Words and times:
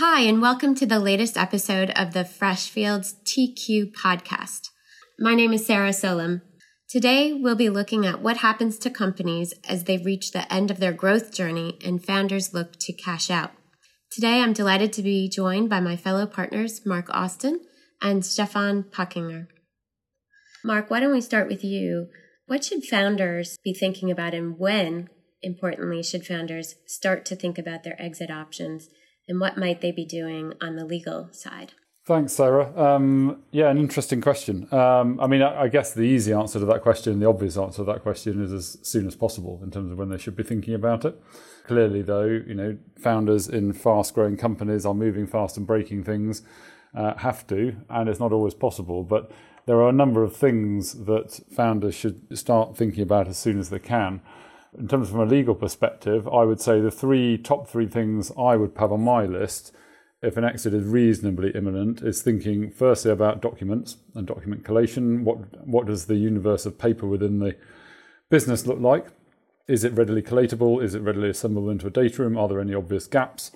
Hi, 0.00 0.20
and 0.20 0.40
welcome 0.40 0.76
to 0.76 0.86
the 0.86 1.00
latest 1.00 1.36
episode 1.36 1.90
of 1.96 2.12
the 2.12 2.20
Freshfields 2.20 3.16
TQ 3.24 3.92
podcast. 3.92 4.68
My 5.18 5.34
name 5.34 5.52
is 5.52 5.66
Sarah 5.66 5.92
Solum. 5.92 6.42
Today, 6.88 7.32
we'll 7.32 7.56
be 7.56 7.68
looking 7.68 8.06
at 8.06 8.22
what 8.22 8.36
happens 8.36 8.78
to 8.78 8.90
companies 8.90 9.54
as 9.68 9.84
they 9.84 9.98
reach 9.98 10.30
the 10.30 10.52
end 10.54 10.70
of 10.70 10.78
their 10.78 10.92
growth 10.92 11.34
journey 11.34 11.80
and 11.84 12.04
founders 12.04 12.54
look 12.54 12.78
to 12.78 12.92
cash 12.92 13.28
out. 13.28 13.50
Today, 14.12 14.40
I'm 14.40 14.52
delighted 14.52 14.92
to 14.92 15.02
be 15.02 15.28
joined 15.28 15.68
by 15.68 15.80
my 15.80 15.96
fellow 15.96 16.26
partners, 16.26 16.86
Mark 16.86 17.06
Austin 17.10 17.58
and 18.00 18.24
Stephan 18.24 18.84
Pachinger. 18.84 19.48
Mark, 20.64 20.92
why 20.92 21.00
don't 21.00 21.10
we 21.10 21.20
start 21.20 21.48
with 21.48 21.64
you? 21.64 22.06
What 22.46 22.62
should 22.62 22.84
founders 22.84 23.58
be 23.64 23.74
thinking 23.74 24.12
about, 24.12 24.32
and 24.32 24.60
when, 24.60 25.08
importantly, 25.42 26.04
should 26.04 26.24
founders 26.24 26.76
start 26.86 27.24
to 27.24 27.34
think 27.34 27.58
about 27.58 27.82
their 27.82 28.00
exit 28.00 28.30
options, 28.30 28.90
and 29.28 29.40
what 29.40 29.56
might 29.56 29.80
they 29.80 29.92
be 29.92 30.04
doing 30.04 30.54
on 30.60 30.76
the 30.76 30.84
legal 30.84 31.28
side? 31.32 31.72
Thanks, 32.08 32.32
Sarah. 32.32 32.72
Um, 32.74 33.42
yeah, 33.50 33.68
an 33.68 33.76
interesting 33.76 34.22
question. 34.22 34.66
Um, 34.72 35.20
I 35.20 35.26
mean, 35.26 35.42
I, 35.42 35.64
I, 35.64 35.68
guess 35.68 35.92
the 35.92 36.04
easy 36.04 36.32
answer 36.32 36.58
to 36.58 36.64
that 36.64 36.80
question, 36.80 37.20
the 37.20 37.28
obvious 37.28 37.58
answer 37.58 37.82
to 37.82 37.84
that 37.84 38.02
question, 38.02 38.42
is 38.42 38.50
as 38.50 38.78
soon 38.80 39.06
as 39.06 39.14
possible 39.14 39.60
in 39.62 39.70
terms 39.70 39.92
of 39.92 39.98
when 39.98 40.08
they 40.08 40.16
should 40.16 40.34
be 40.34 40.42
thinking 40.42 40.72
about 40.72 41.04
it. 41.04 41.20
Clearly, 41.66 42.00
though, 42.00 42.24
you 42.24 42.54
know, 42.54 42.78
founders 42.98 43.46
in 43.46 43.74
fast-growing 43.74 44.38
companies 44.38 44.86
are 44.86 44.94
moving 44.94 45.26
fast 45.26 45.58
and 45.58 45.66
breaking 45.66 46.04
things, 46.04 46.40
uh, 46.94 47.14
have 47.18 47.46
to, 47.48 47.76
and 47.90 48.08
it's 48.08 48.20
not 48.20 48.32
always 48.32 48.54
possible. 48.54 49.04
But 49.04 49.30
there 49.66 49.76
are 49.76 49.90
a 49.90 49.92
number 49.92 50.22
of 50.22 50.34
things 50.34 51.04
that 51.04 51.40
founders 51.54 51.94
should 51.94 52.38
start 52.38 52.74
thinking 52.74 53.02
about 53.02 53.28
as 53.28 53.36
soon 53.36 53.58
as 53.58 53.68
they 53.68 53.78
can. 53.78 54.22
In 54.76 54.88
terms 54.88 55.08
of 55.08 55.12
from 55.12 55.20
a 55.20 55.30
legal 55.30 55.54
perspective, 55.54 56.28
I 56.28 56.44
would 56.44 56.60
say 56.60 56.80
the 56.80 56.90
three 56.90 57.38
top 57.38 57.68
three 57.68 57.86
things 57.86 58.32
I 58.38 58.56
would 58.56 58.72
have 58.76 58.92
on 58.92 59.02
my 59.02 59.24
list 59.24 59.72
if 60.20 60.36
an 60.36 60.44
exit 60.44 60.74
is 60.74 60.84
reasonably 60.84 61.52
imminent, 61.54 62.02
is 62.02 62.22
thinking 62.22 62.70
firstly 62.70 63.10
about 63.10 63.40
documents 63.40 63.98
and 64.14 64.26
document 64.26 64.64
collation. 64.64 65.24
What 65.24 65.66
what 65.66 65.86
does 65.86 66.06
the 66.06 66.16
universe 66.16 66.66
of 66.66 66.78
paper 66.78 67.06
within 67.06 67.38
the 67.38 67.56
business 68.28 68.66
look 68.66 68.80
like? 68.80 69.06
Is 69.68 69.84
it 69.84 69.92
readily 69.92 70.22
collatable? 70.22 70.82
Is 70.82 70.94
it 70.94 71.02
readily 71.02 71.30
assemblable 71.30 71.70
into 71.70 71.86
a 71.86 71.90
data 71.90 72.22
room? 72.22 72.36
Are 72.36 72.48
there 72.48 72.60
any 72.60 72.74
obvious 72.74 73.06
gaps, 73.06 73.52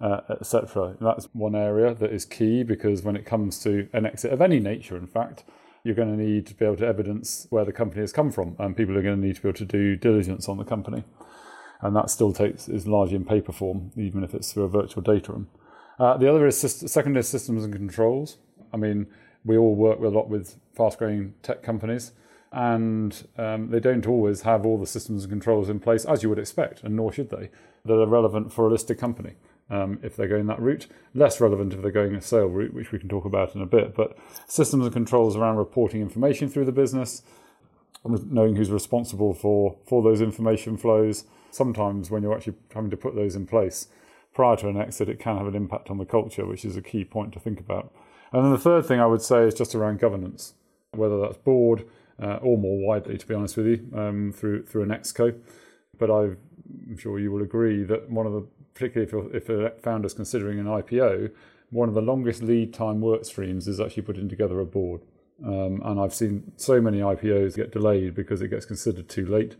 uh, 0.00 0.20
etc.? 0.30 0.96
That's 1.00 1.26
one 1.32 1.56
area 1.56 1.94
that 1.94 2.12
is 2.12 2.24
key 2.24 2.62
because 2.62 3.02
when 3.02 3.16
it 3.16 3.26
comes 3.26 3.58
to 3.64 3.88
an 3.92 4.06
exit 4.06 4.32
of 4.32 4.40
any 4.40 4.60
nature, 4.60 4.96
in 4.96 5.06
fact, 5.06 5.42
you're 5.84 5.94
going 5.94 6.16
to 6.16 6.22
need 6.22 6.46
to 6.46 6.54
be 6.54 6.64
able 6.64 6.76
to 6.76 6.86
evidence 6.86 7.46
where 7.50 7.64
the 7.64 7.72
company 7.72 8.00
has 8.00 8.12
come 8.12 8.32
from, 8.32 8.56
and 8.58 8.76
people 8.76 8.96
are 8.96 9.02
going 9.02 9.20
to 9.20 9.26
need 9.26 9.36
to 9.36 9.42
be 9.42 9.48
able 9.48 9.58
to 9.58 9.64
do 9.66 9.96
diligence 9.96 10.48
on 10.48 10.56
the 10.56 10.64
company, 10.64 11.04
and 11.82 11.94
that 11.94 12.10
still 12.10 12.32
takes 12.32 12.68
is 12.68 12.88
largely 12.88 13.16
in 13.16 13.24
paper 13.24 13.52
form, 13.52 13.92
even 13.94 14.24
if 14.24 14.34
it's 14.34 14.52
through 14.52 14.64
a 14.64 14.68
virtual 14.68 15.02
data 15.02 15.30
room. 15.30 15.48
Uh, 15.98 16.16
the 16.16 16.28
other 16.28 16.46
is 16.46 16.56
syst- 16.56 16.88
secondary 16.88 17.22
systems 17.22 17.64
and 17.64 17.72
controls. 17.72 18.38
I 18.72 18.78
mean, 18.78 19.06
we 19.44 19.58
all 19.58 19.74
work 19.74 20.00
a 20.00 20.08
lot 20.08 20.28
with 20.28 20.56
fast 20.74 20.98
growing 20.98 21.34
tech 21.42 21.62
companies, 21.62 22.12
and 22.50 23.26
um, 23.36 23.68
they 23.70 23.80
don't 23.80 24.06
always 24.06 24.42
have 24.42 24.64
all 24.64 24.78
the 24.78 24.86
systems 24.86 25.24
and 25.24 25.30
controls 25.30 25.68
in 25.68 25.80
place, 25.80 26.06
as 26.06 26.22
you 26.22 26.30
would 26.30 26.38
expect, 26.38 26.82
and 26.82 26.96
nor 26.96 27.12
should 27.12 27.28
they, 27.28 27.50
that 27.84 28.00
are 28.00 28.06
relevant 28.06 28.52
for 28.52 28.66
a 28.66 28.70
listed 28.70 28.98
company. 28.98 29.34
Um, 29.70 29.98
if 30.02 30.14
they're 30.14 30.28
going 30.28 30.46
that 30.48 30.60
route, 30.60 30.86
less 31.14 31.40
relevant 31.40 31.72
if 31.72 31.80
they're 31.80 31.90
going 31.90 32.14
a 32.14 32.20
sale 32.20 32.48
route, 32.48 32.74
which 32.74 32.92
we 32.92 32.98
can 32.98 33.08
talk 33.08 33.24
about 33.24 33.54
in 33.54 33.62
a 33.62 33.66
bit. 33.66 33.94
But 33.94 34.16
systems 34.46 34.84
and 34.84 34.92
controls 34.92 35.36
around 35.36 35.56
reporting 35.56 36.02
information 36.02 36.50
through 36.50 36.66
the 36.66 36.72
business, 36.72 37.22
knowing 38.04 38.56
who's 38.56 38.70
responsible 38.70 39.32
for 39.32 39.78
for 39.86 40.02
those 40.02 40.20
information 40.20 40.76
flows. 40.76 41.24
Sometimes 41.50 42.10
when 42.10 42.22
you're 42.22 42.34
actually 42.34 42.56
having 42.74 42.90
to 42.90 42.96
put 42.96 43.14
those 43.14 43.34
in 43.34 43.46
place, 43.46 43.88
prior 44.34 44.56
to 44.56 44.68
an 44.68 44.76
exit, 44.76 45.08
it 45.08 45.18
can 45.18 45.38
have 45.38 45.46
an 45.46 45.54
impact 45.54 45.90
on 45.90 45.98
the 45.98 46.04
culture, 46.04 46.44
which 46.44 46.64
is 46.64 46.76
a 46.76 46.82
key 46.82 47.04
point 47.04 47.32
to 47.32 47.40
think 47.40 47.60
about. 47.60 47.92
And 48.32 48.44
then 48.44 48.52
the 48.52 48.58
third 48.58 48.84
thing 48.84 49.00
I 49.00 49.06
would 49.06 49.22
say 49.22 49.46
is 49.46 49.54
just 49.54 49.74
around 49.74 50.00
governance, 50.00 50.54
whether 50.90 51.20
that's 51.20 51.36
board 51.38 51.86
uh, 52.20 52.36
or 52.42 52.58
more 52.58 52.78
widely, 52.86 53.16
to 53.16 53.26
be 53.26 53.34
honest 53.34 53.56
with 53.56 53.66
you, 53.66 53.88
um, 53.94 54.32
through 54.32 54.66
through 54.66 54.82
an 54.82 54.90
exco. 54.90 55.38
But 55.98 56.10
i 56.10 56.22
am 56.24 56.96
sure 56.98 57.18
you 57.18 57.30
will 57.30 57.42
agree 57.42 57.84
that 57.84 58.10
one 58.10 58.26
of 58.26 58.32
the, 58.32 58.46
particularly 58.74 59.32
if, 59.32 59.42
if 59.44 59.48
a 59.48 59.70
founder 59.82 60.06
is 60.06 60.14
considering 60.14 60.58
an 60.58 60.66
IPO, 60.66 61.30
one 61.70 61.88
of 61.88 61.94
the 61.94 62.02
longest 62.02 62.42
lead 62.42 62.74
time 62.74 63.00
work 63.00 63.24
streams 63.24 63.66
is 63.66 63.80
actually 63.80 64.02
putting 64.02 64.28
together 64.28 64.60
a 64.60 64.66
board. 64.66 65.02
Um, 65.44 65.82
and 65.84 65.98
I've 65.98 66.14
seen 66.14 66.52
so 66.56 66.80
many 66.80 66.98
IPOs 66.98 67.56
get 67.56 67.72
delayed 67.72 68.14
because 68.14 68.40
it 68.40 68.48
gets 68.48 68.64
considered 68.64 69.08
too 69.08 69.26
late, 69.26 69.56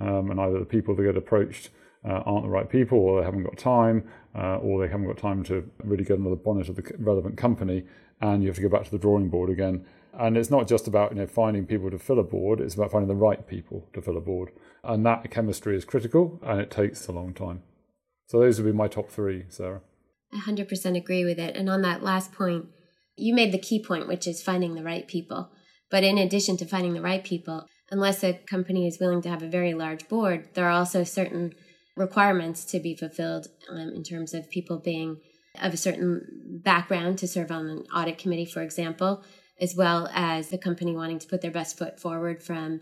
um, 0.00 0.30
and 0.30 0.40
either 0.40 0.58
the 0.58 0.64
people 0.64 0.94
that 0.94 1.02
get 1.02 1.16
approached 1.16 1.70
uh, 2.04 2.22
aren't 2.24 2.44
the 2.44 2.50
right 2.50 2.68
people, 2.68 2.98
or 2.98 3.20
they 3.20 3.24
haven't 3.24 3.44
got 3.44 3.58
time, 3.58 4.08
uh, 4.34 4.56
or 4.56 4.80
they 4.80 4.90
haven't 4.90 5.06
got 5.06 5.18
time 5.18 5.44
to 5.44 5.70
really 5.84 6.04
get 6.04 6.14
under 6.14 6.30
the 6.30 6.36
bonnet 6.36 6.68
of 6.68 6.76
the 6.76 6.94
relevant 6.98 7.36
company, 7.36 7.84
and 8.20 8.42
you 8.42 8.48
have 8.48 8.56
to 8.56 8.62
go 8.62 8.68
back 8.68 8.84
to 8.84 8.90
the 8.90 8.98
drawing 8.98 9.28
board 9.28 9.50
again. 9.50 9.84
And 10.14 10.36
it's 10.36 10.50
not 10.50 10.66
just 10.66 10.88
about 10.88 11.12
you 11.12 11.18
know 11.18 11.26
finding 11.26 11.66
people 11.66 11.90
to 11.90 11.98
fill 11.98 12.18
a 12.18 12.24
board; 12.24 12.60
it's 12.60 12.74
about 12.74 12.90
finding 12.90 13.08
the 13.08 13.14
right 13.14 13.46
people 13.46 13.86
to 13.92 14.00
fill 14.00 14.16
a 14.16 14.20
board, 14.20 14.50
and 14.82 15.04
that 15.06 15.30
chemistry 15.30 15.76
is 15.76 15.84
critical, 15.84 16.40
and 16.42 16.60
it 16.60 16.70
takes 16.70 17.06
a 17.06 17.12
long 17.12 17.34
time. 17.34 17.62
So 18.32 18.40
those 18.40 18.58
would 18.58 18.72
be 18.72 18.74
my 18.74 18.88
top 18.88 19.10
three, 19.10 19.44
Sarah. 19.50 19.82
I 20.32 20.38
100% 20.38 20.96
agree 20.96 21.26
with 21.26 21.38
it. 21.38 21.54
And 21.54 21.68
on 21.68 21.82
that 21.82 22.02
last 22.02 22.32
point, 22.32 22.64
you 23.14 23.34
made 23.34 23.52
the 23.52 23.58
key 23.58 23.84
point, 23.84 24.08
which 24.08 24.26
is 24.26 24.42
finding 24.42 24.74
the 24.74 24.82
right 24.82 25.06
people. 25.06 25.50
But 25.90 26.02
in 26.02 26.16
addition 26.16 26.56
to 26.56 26.64
finding 26.64 26.94
the 26.94 27.02
right 27.02 27.22
people, 27.22 27.66
unless 27.90 28.24
a 28.24 28.32
company 28.32 28.86
is 28.86 28.98
willing 28.98 29.20
to 29.20 29.28
have 29.28 29.42
a 29.42 29.48
very 29.48 29.74
large 29.74 30.08
board, 30.08 30.48
there 30.54 30.64
are 30.64 30.70
also 30.70 31.04
certain 31.04 31.52
requirements 31.94 32.64
to 32.70 32.80
be 32.80 32.96
fulfilled 32.96 33.48
um, 33.68 33.92
in 33.94 34.02
terms 34.02 34.32
of 34.32 34.48
people 34.48 34.78
being 34.78 35.18
of 35.60 35.74
a 35.74 35.76
certain 35.76 36.62
background 36.64 37.18
to 37.18 37.28
serve 37.28 37.50
on 37.50 37.68
an 37.68 37.84
audit 37.94 38.16
committee, 38.16 38.46
for 38.46 38.62
example, 38.62 39.22
as 39.60 39.76
well 39.76 40.08
as 40.14 40.48
the 40.48 40.56
company 40.56 40.96
wanting 40.96 41.18
to 41.18 41.28
put 41.28 41.42
their 41.42 41.50
best 41.50 41.76
foot 41.76 42.00
forward 42.00 42.42
from 42.42 42.80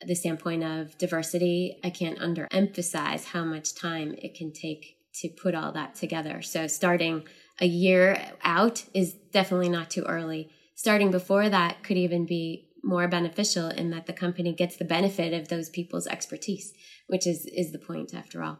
the 0.00 0.14
standpoint 0.14 0.64
of 0.64 0.96
diversity. 0.98 1.78
I 1.84 1.90
can't 1.90 2.18
underemphasize 2.18 3.26
how 3.26 3.44
much 3.44 3.74
time 3.74 4.14
it 4.18 4.34
can 4.34 4.52
take 4.52 4.96
to 5.20 5.28
put 5.28 5.54
all 5.54 5.72
that 5.72 5.94
together. 5.94 6.42
So, 6.42 6.66
starting 6.66 7.24
a 7.60 7.66
year 7.66 8.32
out 8.42 8.84
is 8.92 9.14
definitely 9.14 9.70
not 9.70 9.90
too 9.90 10.04
early. 10.04 10.50
Starting 10.74 11.10
before 11.10 11.48
that 11.48 11.82
could 11.82 11.96
even 11.96 12.26
be 12.26 12.68
more 12.82 13.08
beneficial 13.08 13.68
in 13.68 13.90
that 13.90 14.06
the 14.06 14.12
company 14.12 14.52
gets 14.52 14.76
the 14.76 14.84
benefit 14.84 15.32
of 15.32 15.48
those 15.48 15.70
people's 15.70 16.06
expertise 16.06 16.72
which 17.06 17.26
is 17.26 17.46
is 17.46 17.72
the 17.72 17.78
point 17.78 18.14
after 18.14 18.42
all. 18.42 18.58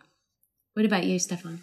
What 0.75 0.87
about 0.87 1.05
you, 1.05 1.19
Stephan? 1.19 1.63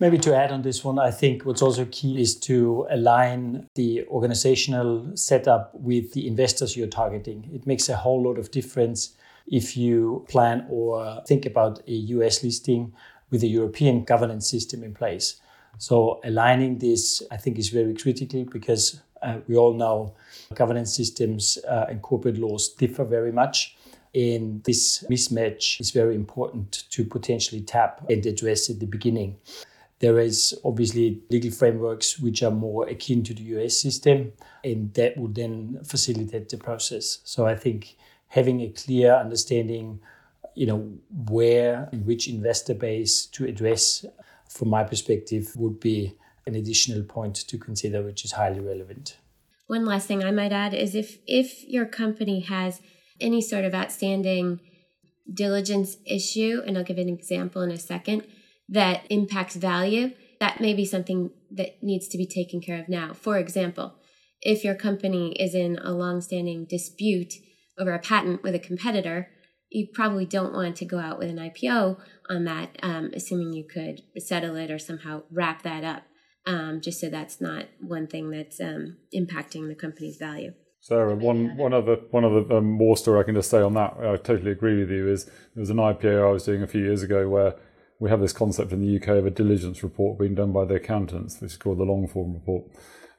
Maybe 0.00 0.18
to 0.18 0.36
add 0.36 0.50
on 0.50 0.62
this 0.62 0.82
one, 0.82 0.98
I 0.98 1.12
think 1.12 1.44
what's 1.44 1.62
also 1.62 1.86
key 1.90 2.20
is 2.20 2.34
to 2.40 2.86
align 2.90 3.68
the 3.76 4.04
organizational 4.08 5.16
setup 5.16 5.72
with 5.72 6.12
the 6.14 6.26
investors 6.26 6.76
you're 6.76 6.88
targeting. 6.88 7.48
It 7.54 7.64
makes 7.64 7.88
a 7.88 7.96
whole 7.96 8.20
lot 8.20 8.36
of 8.36 8.50
difference 8.50 9.14
if 9.46 9.76
you 9.76 10.26
plan 10.28 10.66
or 10.68 11.22
think 11.28 11.46
about 11.46 11.80
a 11.86 11.92
US 11.92 12.42
listing 12.42 12.92
with 13.30 13.44
a 13.44 13.46
European 13.46 14.02
governance 14.02 14.50
system 14.50 14.82
in 14.82 14.94
place. 14.94 15.40
So 15.78 16.20
aligning 16.24 16.78
this, 16.78 17.22
I 17.30 17.36
think, 17.36 17.58
is 17.58 17.68
very 17.68 17.94
critical 17.94 18.44
because 18.44 19.00
uh, 19.22 19.38
we 19.46 19.56
all 19.56 19.74
know 19.74 20.14
governance 20.54 20.94
systems 20.94 21.56
uh, 21.68 21.86
and 21.88 22.02
corporate 22.02 22.38
laws 22.38 22.68
differ 22.68 23.04
very 23.04 23.32
much. 23.32 23.76
And 24.12 24.62
this 24.64 25.04
mismatch 25.08 25.80
is 25.80 25.92
very 25.92 26.14
important 26.16 26.84
to 26.90 27.04
potentially 27.04 27.60
tap 27.60 28.04
and 28.08 28.24
address 28.26 28.70
at 28.70 28.80
the 28.80 28.86
beginning. 28.86 29.36
There 30.04 30.18
is 30.18 30.54
obviously 30.66 31.22
legal 31.30 31.50
frameworks 31.50 32.18
which 32.18 32.42
are 32.42 32.50
more 32.50 32.86
akin 32.86 33.22
to 33.22 33.32
the 33.32 33.44
US 33.56 33.78
system, 33.78 34.34
and 34.62 34.92
that 34.92 35.16
would 35.16 35.34
then 35.34 35.80
facilitate 35.82 36.50
the 36.50 36.58
process. 36.58 37.20
So 37.24 37.46
I 37.46 37.56
think 37.56 37.96
having 38.28 38.60
a 38.60 38.68
clear 38.68 39.14
understanding, 39.14 40.00
you 40.54 40.66
know, 40.66 40.92
where 41.30 41.88
and 41.90 42.04
which 42.04 42.28
investor 42.28 42.74
base 42.74 43.24
to 43.34 43.46
address, 43.46 44.04
from 44.50 44.68
my 44.68 44.84
perspective, 44.84 45.56
would 45.56 45.80
be 45.80 46.18
an 46.46 46.54
additional 46.54 47.02
point 47.04 47.36
to 47.36 47.56
consider, 47.56 48.02
which 48.02 48.26
is 48.26 48.32
highly 48.32 48.60
relevant. 48.60 49.16
One 49.68 49.86
last 49.86 50.06
thing 50.06 50.22
I 50.22 50.32
might 50.32 50.52
add 50.52 50.74
is 50.74 50.94
if 50.94 51.16
if 51.26 51.66
your 51.66 51.86
company 51.86 52.40
has 52.40 52.82
any 53.22 53.40
sort 53.40 53.64
of 53.64 53.74
outstanding 53.74 54.60
diligence 55.32 55.96
issue, 56.04 56.60
and 56.66 56.76
I'll 56.76 56.84
give 56.84 56.98
an 56.98 57.08
example 57.08 57.62
in 57.62 57.70
a 57.70 57.78
second, 57.78 58.26
that 58.68 59.04
impacts 59.10 59.56
value, 59.56 60.12
that 60.40 60.60
may 60.60 60.74
be 60.74 60.84
something 60.84 61.30
that 61.50 61.82
needs 61.82 62.08
to 62.08 62.18
be 62.18 62.26
taken 62.26 62.60
care 62.60 62.80
of 62.80 62.88
now. 62.88 63.12
For 63.12 63.38
example, 63.38 63.94
if 64.40 64.64
your 64.64 64.74
company 64.74 65.32
is 65.32 65.54
in 65.54 65.78
a 65.78 65.92
long-standing 65.92 66.66
dispute 66.68 67.34
over 67.78 67.92
a 67.92 67.98
patent 67.98 68.42
with 68.42 68.54
a 68.54 68.58
competitor, 68.58 69.28
you 69.70 69.88
probably 69.92 70.26
don't 70.26 70.52
want 70.52 70.76
to 70.76 70.84
go 70.84 70.98
out 70.98 71.18
with 71.18 71.28
an 71.28 71.38
IPO 71.38 71.98
on 72.30 72.44
that, 72.44 72.78
um, 72.82 73.10
assuming 73.14 73.52
you 73.52 73.64
could 73.64 74.02
settle 74.18 74.54
it 74.56 74.70
or 74.70 74.78
somehow 74.78 75.22
wrap 75.30 75.62
that 75.62 75.82
up, 75.82 76.02
um, 76.46 76.80
just 76.80 77.00
so 77.00 77.08
that's 77.08 77.40
not 77.40 77.66
one 77.80 78.06
thing 78.06 78.30
that's 78.30 78.60
um, 78.60 78.98
impacting 79.14 79.68
the 79.68 79.74
company's 79.74 80.16
value. 80.16 80.52
Sarah, 80.80 81.14
one 81.14 81.56
one 81.56 81.72
other 81.72 81.96
one 82.10 82.26
other 82.26 82.58
um, 82.58 82.78
story 82.94 83.18
I 83.18 83.22
can 83.22 83.34
just 83.34 83.48
say 83.48 83.62
on 83.62 83.72
that. 83.72 83.94
I 84.00 84.16
totally 84.16 84.50
agree 84.50 84.78
with 84.78 84.90
you. 84.90 85.10
Is 85.10 85.24
there 85.24 85.60
was 85.60 85.70
an 85.70 85.78
IPO 85.78 86.28
I 86.28 86.30
was 86.30 86.44
doing 86.44 86.62
a 86.62 86.66
few 86.66 86.82
years 86.82 87.02
ago 87.02 87.26
where 87.26 87.54
we 87.98 88.10
have 88.10 88.20
this 88.20 88.32
concept 88.32 88.72
in 88.72 88.80
the 88.80 88.96
UK 88.96 89.08
of 89.16 89.26
a 89.26 89.30
diligence 89.30 89.82
report 89.82 90.18
being 90.18 90.34
done 90.34 90.52
by 90.52 90.64
the 90.64 90.74
accountants, 90.74 91.40
which 91.40 91.52
is 91.52 91.56
called 91.56 91.78
the 91.78 91.84
long 91.84 92.06
form 92.08 92.34
report. 92.34 92.64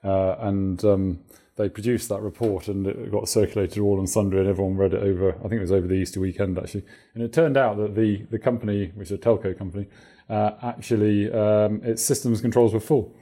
Uh, 0.03 0.35
and 0.39 0.83
um, 0.85 1.19
they 1.55 1.69
produced 1.69 2.09
that 2.09 2.21
report 2.21 2.67
and 2.67 2.85
it 2.85 3.11
got 3.11 3.29
circulated 3.29 3.79
all 3.79 3.99
on 3.99 4.07
Sunday 4.07 4.39
and 4.39 4.47
everyone 4.47 4.75
read 4.75 4.93
it 4.93 5.01
over, 5.01 5.35
I 5.37 5.47
think 5.47 5.53
it 5.53 5.61
was 5.61 5.71
over 5.71 5.87
the 5.87 5.95
Easter 5.95 6.19
weekend 6.19 6.57
actually. 6.57 6.85
And 7.13 7.23
it 7.23 7.31
turned 7.31 7.57
out 7.57 7.77
that 7.77 7.95
the, 7.95 8.23
the 8.29 8.39
company, 8.39 8.91
which 8.95 9.09
is 9.09 9.13
a 9.13 9.17
telco 9.17 9.57
company, 9.57 9.87
uh, 10.29 10.51
actually 10.61 11.31
um, 11.31 11.81
its 11.83 12.03
systems 12.03 12.41
controls 12.41 12.73
were 12.73 12.79
full. 12.79 13.15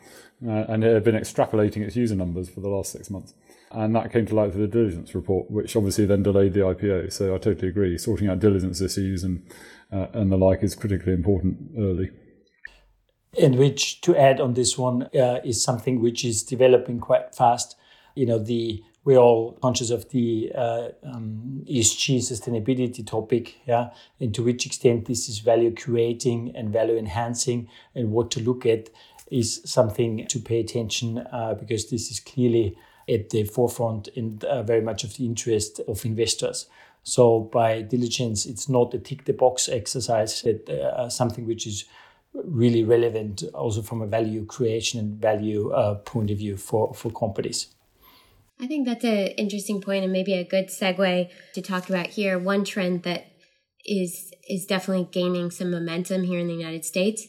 Uh, 0.46 0.66
and 0.68 0.84
it 0.84 0.94
had 0.94 1.04
been 1.04 1.16
extrapolating 1.16 1.84
its 1.84 1.96
user 1.96 2.16
numbers 2.16 2.50
for 2.50 2.60
the 2.60 2.68
last 2.68 2.92
six 2.92 3.10
months. 3.10 3.34
And 3.72 3.96
that 3.96 4.12
came 4.12 4.26
to 4.26 4.36
light 4.36 4.52
through 4.52 4.68
the 4.68 4.68
diligence 4.68 5.16
report, 5.16 5.50
which 5.50 5.76
obviously 5.76 6.06
then 6.06 6.22
delayed 6.22 6.54
the 6.54 6.60
IPO. 6.60 7.14
So 7.14 7.34
I 7.34 7.38
totally 7.38 7.70
agree. 7.70 7.98
Sorting 7.98 8.28
out 8.28 8.40
diligence 8.40 8.82
issues 8.82 9.24
and 9.24 9.44
uh, 9.94 10.08
and 10.14 10.32
the 10.32 10.38
like 10.38 10.64
is 10.64 10.76
critically 10.76 11.14
important 11.14 11.58
early. 11.78 12.10
And 13.42 13.58
which, 13.58 14.02
to 14.02 14.16
add 14.16 14.40
on 14.40 14.54
this 14.54 14.78
one, 14.78 15.04
uh, 15.16 15.40
is 15.44 15.64
something 15.64 16.02
which 16.02 16.24
is 16.24 16.44
developing 16.44 17.00
quite 17.00 17.34
fast. 17.36 17.76
You 18.16 18.26
know, 18.26 18.40
the 18.40 18.84
we're 19.06 19.18
all 19.18 19.54
conscious 19.62 19.90
of 19.90 20.10
the 20.12 20.50
uh, 20.56 20.90
um, 21.04 21.62
ESG 21.70 22.20
sustainability 22.20 23.06
topic, 23.06 23.58
yeah, 23.66 23.90
and 24.20 24.34
to 24.34 24.44
which 24.44 24.66
extent 24.66 25.06
this 25.06 25.28
is 25.28 25.40
value 25.40 25.76
creating 25.76 26.56
and 26.56 26.72
value 26.72 26.96
enhancing, 26.96 27.68
and 27.96 28.12
what 28.12 28.32
to 28.32 28.40
look 28.40 28.66
at 28.66 28.90
is 29.30 29.62
something 29.66 30.26
to 30.28 30.40
pay 30.40 30.60
attention 30.60 31.18
uh, 31.32 31.54
because 31.54 31.90
this 31.90 32.12
is 32.12 32.20
clearly 32.20 32.78
at 33.10 33.32
the 33.32 33.44
forefront 33.44 34.08
and 34.16 34.44
uh, 34.46 34.64
very 34.64 34.82
much 34.82 35.04
of 35.04 35.18
the 35.18 35.26
interest 35.26 35.82
of 35.88 36.06
investors. 36.06 36.68
So 37.04 37.42
by 37.42 37.82
diligence, 37.82 38.46
it's 38.46 38.70
not 38.70 38.94
a 38.94 39.00
tick 39.00 39.26
the 39.26 39.34
box 39.34 39.68
exercise, 39.68 40.42
but 40.42 40.70
uh, 40.70 41.10
something 41.10 41.46
which 41.46 41.68
is 41.68 41.86
really 42.34 42.84
relevant 42.84 43.44
also 43.54 43.82
from 43.82 44.02
a 44.02 44.08
value 44.08 44.46
creation 44.46 45.00
and 45.00 45.22
value 45.22 45.72
uh, 45.72 45.96
point 45.96 46.32
of 46.32 46.38
view 46.38 46.58
for, 46.58 46.94
for 46.94 47.12
companies. 47.12 47.68
I 48.60 48.68
think 48.68 48.88
that's 48.88 49.04
an 49.04 49.28
interesting 49.38 49.82
point 49.82 50.04
and 50.04 50.14
maybe 50.14 50.34
a 50.34 50.46
good 50.46 50.68
segue 50.68 51.30
to 51.54 51.62
talk 51.62 51.90
about 51.90 52.08
here. 52.08 52.40
One 52.40 52.64
trend 52.64 53.04
that 53.04 53.28
is 53.86 54.32
is 54.50 54.66
definitely 54.66 55.10
gaining 55.12 55.52
some 55.52 55.72
momentum 55.72 56.24
here 56.24 56.40
in 56.40 56.48
the 56.48 56.54
United 56.54 56.86
States 56.86 57.28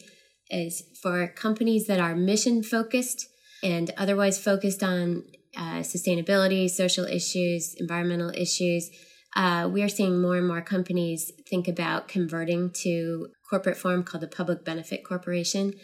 is 0.51 0.85
for 1.03 1.27
companies 1.29 1.87
that 1.87 1.99
are 1.99 2.15
mission 2.15 2.63
focused 2.63 3.27
and 3.63 3.91
otherwise 3.97 4.39
focused 4.39 4.83
on 4.83 5.25
uh, 5.57 5.81
sustainability, 5.81 6.69
social 6.69 7.05
issues, 7.05 7.75
environmental 7.75 8.31
issues 8.31 8.91
uh, 9.37 9.69
we 9.71 9.83
are 9.83 9.89
seeing 9.89 10.21
more 10.21 10.37
and 10.37 10.47
more 10.47 10.63
companies 10.63 11.33
think 11.49 11.67
about 11.67 12.09
converting 12.09 12.71
to 12.71 13.29
corporate 13.49 13.77
form 13.77 14.05
called 14.05 14.23
a 14.23 14.29
public 14.29 14.65
benefit 14.65 15.05
corporation, 15.05 15.75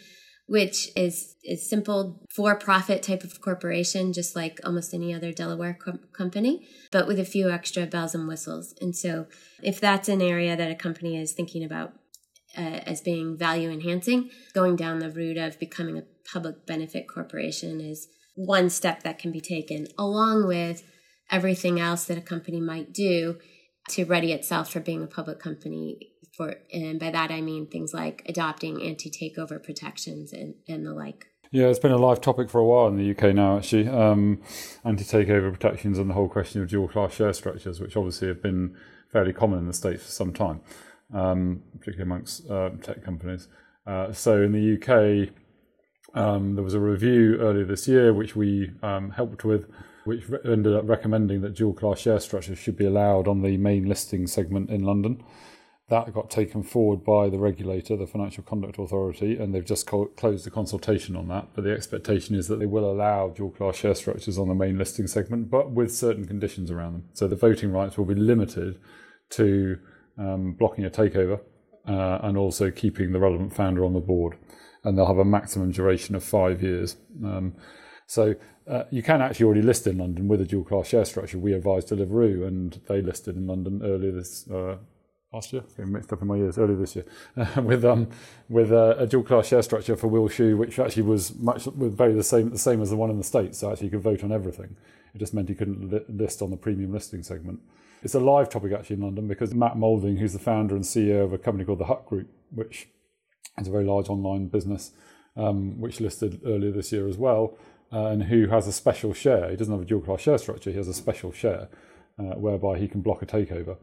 which 0.47 0.89
is 0.95 1.35
a 1.47 1.55
simple 1.55 2.25
for-profit 2.33 3.03
type 3.03 3.23
of 3.23 3.41
corporation, 3.41 4.13
just 4.13 4.35
like 4.35 4.59
almost 4.65 4.93
any 4.93 5.13
other 5.13 5.31
Delaware 5.31 5.77
co- 5.81 5.99
company, 6.13 6.67
but 6.91 7.07
with 7.07 7.19
a 7.19 7.25
few 7.25 7.49
extra 7.49 7.85
bells 7.85 8.15
and 8.15 8.27
whistles. 8.27 8.73
And 8.81 8.95
so, 8.95 9.27
if 9.61 9.79
that's 9.79 10.09
an 10.09 10.21
area 10.21 10.55
that 10.55 10.71
a 10.71 10.75
company 10.75 11.17
is 11.17 11.33
thinking 11.33 11.63
about 11.63 11.93
uh, 12.57 12.81
as 12.85 13.01
being 13.01 13.37
value 13.37 13.69
enhancing, 13.69 14.29
going 14.53 14.75
down 14.75 14.99
the 14.99 15.11
route 15.11 15.37
of 15.37 15.59
becoming 15.59 15.97
a 15.97 16.03
public 16.31 16.65
benefit 16.65 17.07
corporation 17.07 17.81
is 17.81 18.07
one 18.35 18.69
step 18.69 19.03
that 19.03 19.19
can 19.19 19.31
be 19.31 19.41
taken, 19.41 19.87
along 19.97 20.47
with 20.47 20.83
everything 21.31 21.79
else 21.79 22.05
that 22.05 22.17
a 22.17 22.21
company 22.21 22.59
might 22.59 22.93
do 22.93 23.37
to 23.89 24.05
ready 24.05 24.31
itself 24.31 24.71
for 24.71 24.79
being 24.79 25.01
a 25.01 25.07
public 25.07 25.39
company 25.39 26.11
for 26.35 26.55
and 26.71 26.99
by 26.99 27.09
that 27.11 27.31
I 27.31 27.41
mean 27.41 27.67
things 27.67 27.93
like 27.93 28.23
adopting 28.27 28.81
anti-takeover 28.81 29.61
protections 29.63 30.31
and, 30.33 30.55
and 30.67 30.85
the 30.85 30.93
like. 30.93 31.27
Yeah, 31.53 31.65
it's 31.65 31.79
been 31.79 31.91
a 31.91 31.97
live 31.97 32.21
topic 32.21 32.49
for 32.49 32.59
a 32.59 32.65
while 32.65 32.87
in 32.87 32.95
the 32.95 33.11
UK 33.11 33.35
now, 33.35 33.57
actually. 33.57 33.89
Um, 33.89 34.41
anti 34.85 35.03
takeover 35.03 35.51
protections 35.51 35.97
and 35.97 36.09
the 36.09 36.13
whole 36.13 36.29
question 36.29 36.61
of 36.61 36.69
dual 36.69 36.87
class 36.87 37.13
share 37.13 37.33
structures, 37.33 37.81
which 37.81 37.97
obviously 37.97 38.29
have 38.29 38.41
been 38.41 38.77
fairly 39.11 39.33
common 39.33 39.59
in 39.59 39.67
the 39.67 39.73
States 39.73 40.01
for 40.01 40.11
some 40.11 40.31
time, 40.31 40.61
um, 41.13 41.61
particularly 41.77 42.03
amongst 42.03 42.49
uh, 42.49 42.69
tech 42.81 43.03
companies. 43.03 43.49
Uh, 43.85 44.13
so 44.13 44.41
in 44.41 44.53
the 44.53 44.77
UK, 44.77 45.33
um, 46.13 46.55
there 46.55 46.63
was 46.63 46.73
a 46.73 46.79
review 46.79 47.37
earlier 47.41 47.65
this 47.65 47.85
year, 47.85 48.13
which 48.13 48.33
we 48.33 48.71
um, 48.81 49.11
helped 49.11 49.43
with, 49.43 49.69
which 50.05 50.23
ended 50.45 50.75
up 50.75 50.87
recommending 50.87 51.41
that 51.41 51.55
dual 51.55 51.73
class 51.73 51.99
share 51.99 52.19
structures 52.19 52.57
should 52.57 52.77
be 52.77 52.85
allowed 52.85 53.27
on 53.27 53.41
the 53.41 53.57
main 53.57 53.87
listing 53.87 54.27
segment 54.27 54.69
in 54.69 54.83
London. 54.83 55.23
That 55.89 56.13
got 56.13 56.29
taken 56.29 56.63
forward 56.63 57.03
by 57.03 57.29
the 57.29 57.37
regulator, 57.37 57.97
the 57.97 58.07
Financial 58.07 58.43
Conduct 58.43 58.79
Authority, 58.79 59.37
and 59.37 59.53
they've 59.53 59.65
just 59.65 59.85
co- 59.85 60.05
closed 60.05 60.45
the 60.45 60.49
consultation 60.49 61.17
on 61.17 61.27
that. 61.27 61.49
But 61.53 61.65
the 61.65 61.73
expectation 61.73 62.33
is 62.33 62.47
that 62.47 62.59
they 62.59 62.65
will 62.65 62.89
allow 62.89 63.27
dual 63.27 63.51
class 63.51 63.75
share 63.75 63.93
structures 63.93 64.37
on 64.37 64.47
the 64.47 64.55
main 64.55 64.77
listing 64.77 65.05
segment, 65.05 65.49
but 65.49 65.71
with 65.71 65.93
certain 65.93 66.25
conditions 66.25 66.71
around 66.71 66.93
them. 66.93 67.03
So 67.11 67.27
the 67.27 67.35
voting 67.35 67.73
rights 67.73 67.97
will 67.97 68.05
be 68.05 68.15
limited 68.15 68.79
to 69.31 69.79
um, 70.17 70.53
blocking 70.53 70.85
a 70.85 70.89
takeover 70.89 71.41
uh, 71.85 72.19
and 72.23 72.37
also 72.37 72.71
keeping 72.71 73.11
the 73.11 73.19
relevant 73.19 73.53
founder 73.53 73.83
on 73.83 73.93
the 73.93 73.99
board. 73.99 74.37
And 74.85 74.97
they'll 74.97 75.07
have 75.07 75.17
a 75.17 75.25
maximum 75.25 75.71
duration 75.71 76.15
of 76.15 76.23
five 76.23 76.63
years. 76.63 76.95
Um, 77.21 77.53
so 78.11 78.35
uh, 78.67 78.83
you 78.91 79.01
can 79.01 79.21
actually 79.21 79.45
already 79.45 79.61
list 79.61 79.87
in 79.87 79.97
London 79.97 80.27
with 80.27 80.41
a 80.41 80.45
dual 80.45 80.65
class 80.65 80.87
share 80.87 81.05
structure. 81.05 81.37
We 81.37 81.53
advised 81.53 81.87
Deliveroo, 81.87 82.45
and 82.45 82.77
they 82.89 83.01
listed 83.01 83.37
in 83.37 83.47
London 83.47 83.81
earlier 83.85 84.11
this 84.11 84.49
uh, 84.51 84.75
last 85.31 85.53
year. 85.53 85.63
Getting 85.77 85.93
mixed 85.93 86.11
up 86.11 86.21
in 86.21 86.27
my 86.27 86.35
years. 86.35 86.57
Earlier 86.57 86.75
this 86.75 86.93
year, 86.93 87.05
uh, 87.37 87.61
with 87.61 87.85
um 87.85 88.09
with 88.49 88.73
uh, 88.73 88.95
a 88.97 89.07
dual 89.07 89.23
class 89.23 89.47
share 89.47 89.61
structure 89.61 89.95
for 89.95 90.07
Will 90.07 90.27
Shu, 90.27 90.57
which 90.57 90.77
actually 90.77 91.03
was 91.03 91.33
much 91.35 91.65
was 91.67 91.93
very 91.93 92.13
the 92.13 92.21
same 92.21 92.49
the 92.49 92.59
same 92.59 92.81
as 92.81 92.89
the 92.89 92.97
one 92.97 93.09
in 93.09 93.17
the 93.17 93.23
states. 93.23 93.59
So 93.59 93.71
actually, 93.71 93.85
you 93.85 93.91
could 93.91 94.01
vote 94.01 94.25
on 94.25 94.33
everything. 94.33 94.75
It 95.15 95.19
just 95.19 95.33
meant 95.33 95.47
you 95.47 95.55
couldn't 95.55 95.89
li- 95.89 96.05
list 96.09 96.41
on 96.41 96.51
the 96.51 96.57
premium 96.57 96.91
listing 96.91 97.23
segment. 97.23 97.61
It's 98.03 98.13
a 98.13 98.19
live 98.19 98.49
topic 98.49 98.73
actually 98.73 98.97
in 98.97 99.03
London 99.03 99.29
because 99.29 99.53
Matt 99.53 99.77
Moulding, 99.77 100.17
who's 100.17 100.33
the 100.33 100.39
founder 100.39 100.75
and 100.75 100.83
CEO 100.83 101.23
of 101.23 101.31
a 101.31 101.37
company 101.37 101.63
called 101.63 101.79
the 101.79 101.85
Hut 101.85 102.05
Group, 102.05 102.27
which 102.53 102.89
is 103.57 103.69
a 103.69 103.71
very 103.71 103.85
large 103.85 104.09
online 104.09 104.47
business, 104.47 104.91
um, 105.37 105.79
which 105.79 106.01
listed 106.01 106.41
earlier 106.45 106.71
this 106.71 106.91
year 106.91 107.07
as 107.07 107.17
well 107.17 107.57
and 107.91 108.23
who 108.23 108.47
has 108.47 108.67
a 108.67 108.71
special 108.71 109.13
share. 109.13 109.49
He 109.49 109.57
doesn't 109.57 109.73
have 109.73 109.83
a 109.83 109.85
dual 109.85 110.01
class 110.01 110.21
share 110.21 110.37
structure, 110.37 110.71
he 110.71 110.77
has 110.77 110.87
a 110.87 110.93
special 110.93 111.31
share 111.31 111.69
uh, 112.17 112.35
whereby 112.35 112.79
he 112.79 112.87
can 112.87 113.01
block 113.01 113.21
a 113.21 113.25
takeover. 113.25 113.77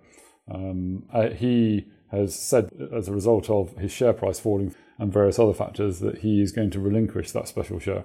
Um, 0.50 1.04
uh, 1.12 1.30
he 1.30 1.88
has 2.10 2.34
said, 2.34 2.70
as 2.94 3.08
a 3.08 3.12
result 3.12 3.50
of 3.50 3.76
his 3.76 3.92
share 3.92 4.14
price 4.14 4.40
falling 4.40 4.74
and 4.98 5.12
various 5.12 5.38
other 5.38 5.52
factors, 5.52 6.00
that 6.00 6.18
he 6.18 6.40
is 6.40 6.52
going 6.52 6.70
to 6.70 6.80
relinquish 6.80 7.32
that 7.32 7.48
special 7.48 7.78
share. 7.78 8.04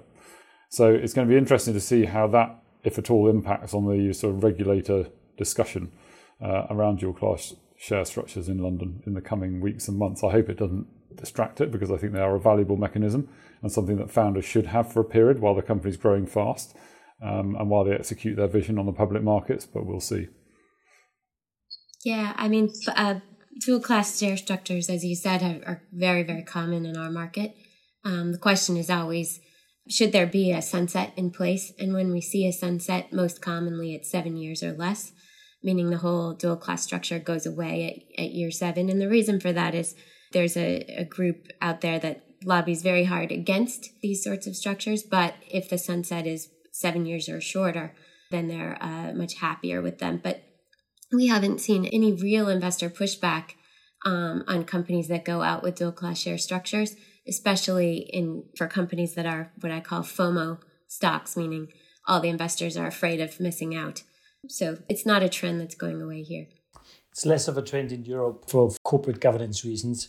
So 0.68 0.92
it's 0.92 1.14
going 1.14 1.26
to 1.26 1.32
be 1.32 1.38
interesting 1.38 1.74
to 1.74 1.80
see 1.80 2.04
how 2.04 2.26
that, 2.28 2.62
if 2.82 2.98
at 2.98 3.10
all, 3.10 3.30
impacts 3.30 3.72
on 3.72 3.86
the 3.86 4.12
sort 4.12 4.34
of 4.34 4.44
regulator 4.44 5.08
discussion 5.38 5.92
uh, 6.42 6.66
around 6.68 6.98
dual 6.98 7.14
class 7.14 7.54
share 7.76 8.04
structures 8.04 8.48
in 8.48 8.58
London 8.58 9.02
in 9.06 9.14
the 9.14 9.20
coming 9.20 9.60
weeks 9.60 9.88
and 9.88 9.98
months. 9.98 10.22
I 10.22 10.30
hope 10.30 10.48
it 10.48 10.58
doesn't 10.58 10.86
distract 11.16 11.60
it 11.60 11.70
because 11.70 11.90
I 11.90 11.96
think 11.96 12.12
they 12.12 12.20
are 12.20 12.36
a 12.36 12.40
valuable 12.40 12.76
mechanism 12.76 13.28
and 13.62 13.72
something 13.72 13.96
that 13.96 14.10
founders 14.10 14.44
should 14.44 14.66
have 14.66 14.92
for 14.92 15.00
a 15.00 15.04
period 15.04 15.40
while 15.40 15.54
the 15.54 15.62
company's 15.62 15.96
growing 15.96 16.26
fast 16.26 16.76
um, 17.22 17.56
and 17.56 17.70
while 17.70 17.84
they 17.84 17.92
execute 17.92 18.36
their 18.36 18.48
vision 18.48 18.78
on 18.78 18.86
the 18.86 18.92
public 18.92 19.22
markets. 19.22 19.66
But 19.66 19.86
we'll 19.86 20.00
see. 20.00 20.28
Yeah, 22.04 22.34
I 22.36 22.48
mean, 22.48 22.70
uh, 22.88 23.20
dual 23.64 23.80
class 23.80 24.18
share 24.18 24.36
structures, 24.36 24.90
as 24.90 25.04
you 25.04 25.16
said, 25.16 25.42
are, 25.42 25.66
are 25.66 25.82
very, 25.92 26.22
very 26.22 26.42
common 26.42 26.84
in 26.84 26.96
our 26.96 27.10
market. 27.10 27.54
Um, 28.04 28.32
the 28.32 28.38
question 28.38 28.76
is 28.76 28.90
always 28.90 29.40
should 29.88 30.12
there 30.12 30.26
be 30.26 30.50
a 30.50 30.62
sunset 30.62 31.12
in 31.16 31.30
place? 31.30 31.72
And 31.78 31.92
when 31.92 32.10
we 32.10 32.20
see 32.20 32.46
a 32.46 32.52
sunset, 32.52 33.12
most 33.12 33.42
commonly 33.42 33.94
it's 33.94 34.10
seven 34.10 34.36
years 34.36 34.62
or 34.62 34.72
less, 34.72 35.12
meaning 35.62 35.90
the 35.90 35.98
whole 35.98 36.32
dual 36.32 36.56
class 36.56 36.82
structure 36.82 37.18
goes 37.18 37.44
away 37.44 38.06
at, 38.18 38.24
at 38.24 38.30
year 38.30 38.50
seven. 38.50 38.88
And 38.88 39.00
the 39.00 39.08
reason 39.08 39.40
for 39.40 39.52
that 39.52 39.74
is 39.74 39.94
there's 40.34 40.56
a, 40.56 40.80
a 40.98 41.04
group 41.04 41.48
out 41.62 41.80
there 41.80 41.98
that 41.98 42.24
lobbies 42.44 42.82
very 42.82 43.04
hard 43.04 43.32
against 43.32 43.88
these 44.02 44.22
sorts 44.22 44.46
of 44.46 44.54
structures. 44.54 45.02
But 45.02 45.34
if 45.50 45.70
the 45.70 45.78
sunset 45.78 46.26
is 46.26 46.50
seven 46.72 47.06
years 47.06 47.28
or 47.28 47.40
shorter, 47.40 47.94
then 48.30 48.48
they're 48.48 48.76
uh, 48.82 49.12
much 49.14 49.36
happier 49.36 49.80
with 49.80 49.98
them. 49.98 50.20
But 50.22 50.42
we 51.12 51.28
haven't 51.28 51.60
seen 51.60 51.86
any 51.86 52.12
real 52.12 52.48
investor 52.48 52.90
pushback 52.90 53.52
um, 54.04 54.44
on 54.46 54.64
companies 54.64 55.08
that 55.08 55.24
go 55.24 55.42
out 55.42 55.62
with 55.62 55.76
dual 55.76 55.92
class 55.92 56.18
share 56.18 56.36
structures, 56.36 56.96
especially 57.26 58.08
in 58.12 58.44
for 58.56 58.66
companies 58.66 59.14
that 59.14 59.24
are 59.26 59.52
what 59.60 59.72
I 59.72 59.80
call 59.80 60.02
FOMO 60.02 60.58
stocks, 60.88 61.36
meaning 61.36 61.68
all 62.06 62.20
the 62.20 62.28
investors 62.28 62.76
are 62.76 62.86
afraid 62.86 63.20
of 63.20 63.40
missing 63.40 63.74
out. 63.74 64.02
So 64.48 64.78
it's 64.88 65.06
not 65.06 65.22
a 65.22 65.28
trend 65.28 65.60
that's 65.60 65.74
going 65.74 66.02
away 66.02 66.22
here. 66.22 66.46
It's 67.14 67.24
less 67.24 67.46
of 67.46 67.56
a 67.56 67.62
trend 67.62 67.92
in 67.92 68.04
Europe 68.04 68.50
for 68.50 68.72
corporate 68.82 69.20
governance 69.20 69.64
reasons. 69.64 70.08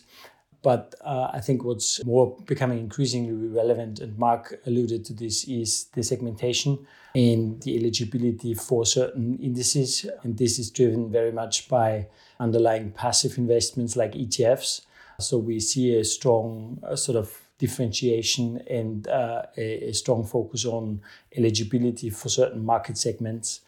But 0.60 0.96
uh, 1.02 1.30
I 1.32 1.38
think 1.38 1.62
what's 1.62 2.04
more 2.04 2.36
becoming 2.46 2.80
increasingly 2.80 3.32
relevant, 3.46 4.00
and 4.00 4.18
Mark 4.18 4.60
alluded 4.66 5.04
to 5.04 5.12
this, 5.12 5.44
is 5.44 5.84
the 5.94 6.02
segmentation 6.02 6.84
and 7.14 7.62
the 7.62 7.78
eligibility 7.78 8.54
for 8.54 8.84
certain 8.84 9.38
indices. 9.38 10.04
And 10.24 10.36
this 10.36 10.58
is 10.58 10.72
driven 10.72 11.12
very 11.12 11.30
much 11.30 11.68
by 11.68 12.08
underlying 12.40 12.90
passive 12.90 13.38
investments 13.38 13.94
like 13.94 14.14
ETFs. 14.14 14.80
So 15.20 15.38
we 15.38 15.60
see 15.60 15.94
a 15.94 16.04
strong 16.04 16.82
uh, 16.82 16.96
sort 16.96 17.18
of 17.18 17.30
differentiation 17.58 18.64
and 18.68 19.06
uh, 19.06 19.42
a, 19.56 19.90
a, 19.90 19.92
strong 19.94 20.24
focus 20.26 20.64
on 20.64 21.00
eligibility 21.36 22.10
for 22.10 22.28
certain 22.28 22.64
market 22.64 22.98
segments 22.98 23.60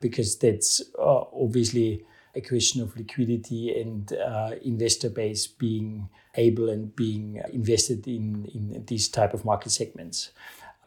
because 0.00 0.36
that's 0.38 0.80
uh, 0.98 1.24
obviously 1.32 2.02
a 2.36 2.40
question 2.42 2.82
of 2.82 2.96
liquidity 2.96 3.80
and 3.80 4.12
uh, 4.12 4.50
investor 4.62 5.08
base 5.08 5.46
being 5.46 6.08
able 6.34 6.68
and 6.68 6.94
being 6.94 7.42
invested 7.52 8.06
in, 8.06 8.44
in 8.54 8.84
these 8.86 9.08
type 9.08 9.32
of 9.32 9.44
market 9.44 9.72
segments. 9.72 10.30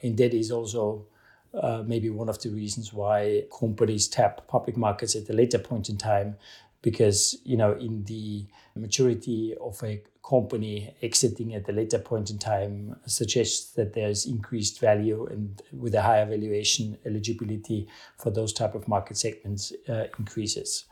And 0.04 0.16
that 0.18 0.34
is 0.34 0.52
also 0.52 1.08
uh, 1.54 1.84
maybe 1.86 2.12
one 2.12 2.30
of 2.30 2.40
the 2.42 2.50
reasons 2.50 2.94
why 2.94 3.44
companies 3.58 4.08
tap 4.08 4.48
public 4.48 4.78
markets 4.78 5.16
at 5.16 5.30
a 5.30 5.34
later 5.34 5.58
point 5.58 5.90
in 5.90 5.98
time 5.98 6.36
because 6.82 7.38
you 7.44 7.58
know 7.58 7.74
in 7.74 8.04
the 8.06 8.46
maturity 8.76 9.56
of 9.60 9.82
a 9.84 10.02
company 10.24 10.94
exiting 11.02 11.56
at 11.56 11.68
a 11.68 11.72
later 11.72 11.98
point 11.98 12.30
in 12.30 12.38
time 12.38 12.96
suggests 13.08 13.72
that 13.74 13.94
there's 13.94 14.28
increased 14.28 14.80
value 14.80 15.26
and 15.26 15.62
with 15.74 15.96
a 15.96 16.02
higher 16.02 16.26
valuation 16.26 16.98
eligibility 17.06 17.88
for 18.18 18.30
those 18.30 18.54
type 18.54 18.76
of 18.76 18.88
market 18.88 19.18
segments 19.18 19.74
uh, 19.90 20.06
increases 20.20 20.86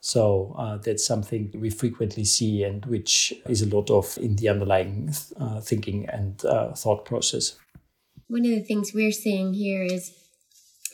so 0.00 0.54
uh, 0.58 0.76
that's 0.78 1.04
something 1.04 1.50
we 1.54 1.70
frequently 1.70 2.24
see 2.24 2.62
and 2.62 2.86
which 2.86 3.32
is 3.48 3.62
a 3.62 3.74
lot 3.74 3.90
of 3.90 4.16
in 4.18 4.36
the 4.36 4.48
underlying 4.48 5.12
uh, 5.40 5.60
thinking 5.60 6.06
and 6.08 6.44
uh, 6.44 6.72
thought 6.74 7.04
process 7.04 7.56
one 8.28 8.44
of 8.44 8.50
the 8.50 8.62
things 8.62 8.92
we're 8.92 9.12
seeing 9.12 9.54
here 9.54 9.84
is 9.84 10.12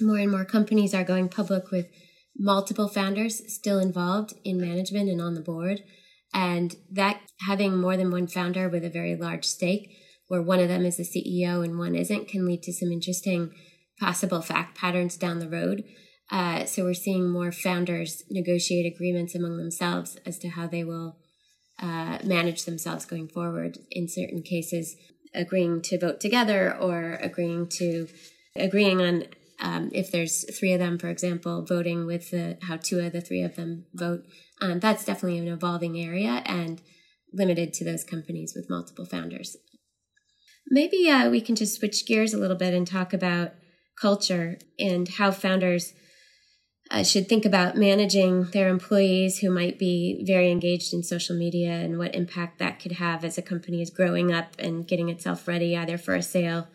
more 0.00 0.18
and 0.18 0.30
more 0.30 0.44
companies 0.44 0.94
are 0.94 1.04
going 1.04 1.28
public 1.28 1.70
with 1.70 1.86
multiple 2.36 2.88
founders 2.88 3.42
still 3.52 3.78
involved 3.78 4.34
in 4.44 4.60
management 4.60 5.08
and 5.08 5.20
on 5.20 5.34
the 5.34 5.40
board. 5.40 5.82
And 6.34 6.74
that 6.90 7.20
having 7.46 7.78
more 7.78 7.96
than 7.96 8.10
one 8.10 8.26
founder 8.26 8.68
with 8.68 8.84
a 8.84 8.90
very 8.90 9.16
large 9.16 9.44
stake, 9.44 9.96
where 10.28 10.42
one 10.42 10.60
of 10.60 10.68
them 10.68 10.84
is 10.84 10.96
the 10.96 11.04
CEO 11.04 11.62
and 11.64 11.78
one 11.78 11.94
isn't, 11.94 12.28
can 12.28 12.46
lead 12.46 12.62
to 12.64 12.72
some 12.72 12.90
interesting 12.90 13.52
possible 14.00 14.40
fact 14.40 14.76
patterns 14.76 15.16
down 15.16 15.38
the 15.38 15.48
road. 15.48 15.84
Uh, 16.30 16.64
so 16.64 16.84
we're 16.84 16.94
seeing 16.94 17.30
more 17.30 17.52
founders 17.52 18.22
negotiate 18.30 18.90
agreements 18.92 19.34
among 19.34 19.58
themselves 19.58 20.16
as 20.24 20.38
to 20.38 20.48
how 20.48 20.66
they 20.66 20.82
will 20.84 21.16
uh, 21.80 22.18
manage 22.24 22.64
themselves 22.64 23.04
going 23.04 23.28
forward. 23.28 23.78
In 23.90 24.08
certain 24.08 24.42
cases, 24.42 24.96
agreeing 25.34 25.82
to 25.82 25.98
vote 25.98 26.20
together 26.20 26.74
or 26.74 27.18
agreeing 27.20 27.66
to 27.66 28.08
agreeing 28.56 29.00
on 29.00 29.24
um, 29.62 29.90
if 29.92 30.10
there's 30.10 30.44
three 30.58 30.72
of 30.72 30.80
them, 30.80 30.98
for 30.98 31.08
example, 31.08 31.64
voting 31.64 32.04
with 32.04 32.30
the, 32.32 32.58
how 32.62 32.76
two 32.76 32.98
of 32.98 33.12
the 33.12 33.20
three 33.20 33.42
of 33.42 33.54
them 33.54 33.86
vote, 33.94 34.24
um, 34.60 34.80
that's 34.80 35.04
definitely 35.04 35.38
an 35.38 35.46
evolving 35.46 35.96
area 35.98 36.42
and 36.46 36.82
limited 37.32 37.72
to 37.74 37.84
those 37.84 38.02
companies 38.02 38.54
with 38.56 38.68
multiple 38.68 39.06
founders. 39.06 39.56
Maybe 40.68 41.08
uh, 41.08 41.30
we 41.30 41.40
can 41.40 41.54
just 41.54 41.78
switch 41.78 42.06
gears 42.06 42.34
a 42.34 42.38
little 42.38 42.56
bit 42.56 42.74
and 42.74 42.86
talk 42.86 43.12
about 43.12 43.52
culture 44.00 44.58
and 44.80 45.08
how 45.08 45.30
founders 45.30 45.94
uh, 46.92 47.02
should 47.02 47.26
think 47.26 47.46
about 47.46 47.74
managing 47.74 48.44
their 48.52 48.68
employees 48.68 49.38
who 49.38 49.50
might 49.50 49.78
be 49.78 50.22
very 50.26 50.50
engaged 50.50 50.92
in 50.92 51.02
social 51.02 51.34
media 51.34 51.72
and 51.72 51.98
what 51.98 52.14
impact 52.14 52.58
that 52.58 52.78
could 52.78 52.92
have 52.92 53.24
as 53.24 53.38
a 53.38 53.42
company 53.42 53.80
is 53.80 53.88
growing 53.88 54.30
up 54.30 54.54
and 54.58 54.86
getting 54.86 55.08
itself 55.08 55.48
ready 55.48 55.74
either 55.74 55.96
for 55.96 56.14
a 56.14 56.22
sale 56.22 56.68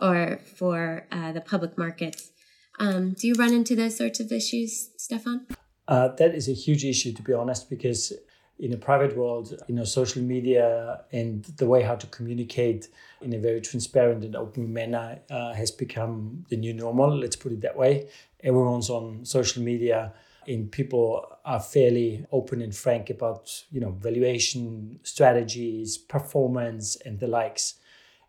or 0.00 0.38
for 0.56 1.06
uh, 1.10 1.32
the 1.32 1.40
public 1.40 1.76
markets. 1.76 2.30
Um, 2.78 3.14
do 3.14 3.26
you 3.26 3.34
run 3.34 3.52
into 3.52 3.74
those 3.74 3.96
sorts 3.96 4.20
of 4.20 4.30
issues, 4.30 4.90
Stephan? 4.96 5.46
Uh, 5.88 6.08
that 6.08 6.34
is 6.34 6.48
a 6.48 6.52
huge 6.52 6.84
issue, 6.84 7.12
to 7.12 7.22
be 7.22 7.32
honest, 7.32 7.68
because 7.68 8.12
in 8.58 8.72
a 8.72 8.76
private 8.76 9.16
world, 9.16 9.52
you 9.66 9.74
know, 9.74 9.84
social 9.84 10.22
media 10.22 11.00
and 11.12 11.44
the 11.56 11.66
way 11.66 11.82
how 11.82 11.96
to 11.96 12.06
communicate 12.06 12.88
in 13.20 13.34
a 13.34 13.38
very 13.38 13.60
transparent 13.60 14.24
and 14.24 14.36
open 14.36 14.72
manner 14.72 15.18
uh, 15.30 15.52
has 15.52 15.72
become 15.72 16.44
the 16.48 16.56
new 16.56 16.72
normal. 16.72 17.16
Let's 17.16 17.36
put 17.36 17.52
it 17.52 17.60
that 17.62 17.76
way. 17.76 18.08
Everyone's 18.44 18.90
on 18.90 19.24
social 19.24 19.62
media, 19.62 20.12
and 20.46 20.70
people 20.70 21.26
are 21.44 21.60
fairly 21.60 22.26
open 22.30 22.60
and 22.60 22.74
frank 22.74 23.08
about, 23.08 23.64
you 23.72 23.80
know, 23.80 23.92
valuation 23.92 25.00
strategies, 25.02 25.96
performance, 25.96 26.96
and 27.06 27.18
the 27.18 27.26
likes. 27.26 27.74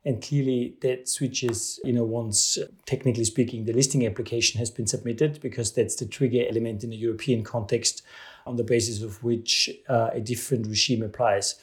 And 0.05 0.21
clearly, 0.21 0.77
that 0.81 1.09
switches, 1.09 1.79
you 1.83 1.91
know, 1.91 2.05
once 2.05 2.57
technically 2.85 3.25
speaking, 3.25 3.65
the 3.65 3.73
listing 3.73 4.05
application 4.05 4.59
has 4.59 4.71
been 4.71 4.87
submitted, 4.87 5.41
because 5.41 5.73
that's 5.73 5.95
the 5.95 6.05
trigger 6.05 6.45
element 6.47 6.83
in 6.83 6.91
the 6.91 6.95
European 6.95 7.43
context 7.43 8.03
on 8.45 8.55
the 8.55 8.63
basis 8.63 9.01
of 9.01 9.23
which 9.23 9.69
uh, 9.89 10.11
a 10.13 10.21
different 10.21 10.67
regime 10.67 11.03
applies. 11.03 11.55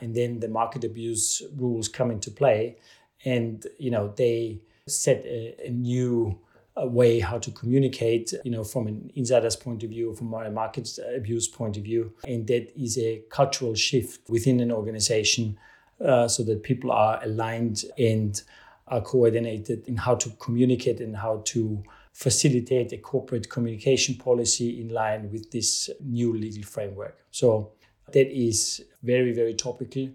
And 0.00 0.14
then 0.14 0.40
the 0.40 0.48
market 0.48 0.82
abuse 0.82 1.42
rules 1.56 1.88
come 1.88 2.10
into 2.10 2.30
play, 2.30 2.78
and, 3.24 3.64
you 3.78 3.90
know, 3.90 4.12
they 4.16 4.62
set 4.88 5.24
a, 5.26 5.66
a 5.66 5.70
new 5.70 6.38
way 6.76 7.20
how 7.20 7.38
to 7.38 7.50
communicate, 7.50 8.32
you 8.44 8.50
know, 8.50 8.64
from 8.64 8.86
an 8.86 9.10
insider's 9.14 9.56
point 9.56 9.82
of 9.82 9.90
view, 9.90 10.14
from 10.14 10.32
a 10.34 10.50
market 10.50 10.98
abuse 11.14 11.48
point 11.48 11.76
of 11.76 11.82
view. 11.82 12.12
And 12.26 12.46
that 12.46 12.72
is 12.80 12.98
a 12.98 13.22
cultural 13.30 13.74
shift 13.74 14.28
within 14.28 14.60
an 14.60 14.70
organization 14.70 15.58
uh, 16.04 16.28
so 16.28 16.42
that 16.44 16.62
people 16.62 16.92
are 16.92 17.20
aligned 17.22 17.84
and 17.98 18.40
are 18.88 19.00
coordinated 19.00 19.86
in 19.86 19.96
how 19.96 20.14
to 20.16 20.30
communicate 20.40 21.00
and 21.00 21.16
how 21.16 21.42
to 21.46 21.82
facilitate 22.12 22.92
a 22.92 22.98
corporate 22.98 23.48
communication 23.48 24.14
policy 24.14 24.80
in 24.80 24.88
line 24.88 25.30
with 25.30 25.50
this 25.50 25.90
new 26.00 26.36
legal 26.36 26.62
framework. 26.64 27.18
So 27.30 27.72
that 28.12 28.28
is 28.28 28.82
very, 29.02 29.32
very 29.32 29.54
topical 29.54 30.08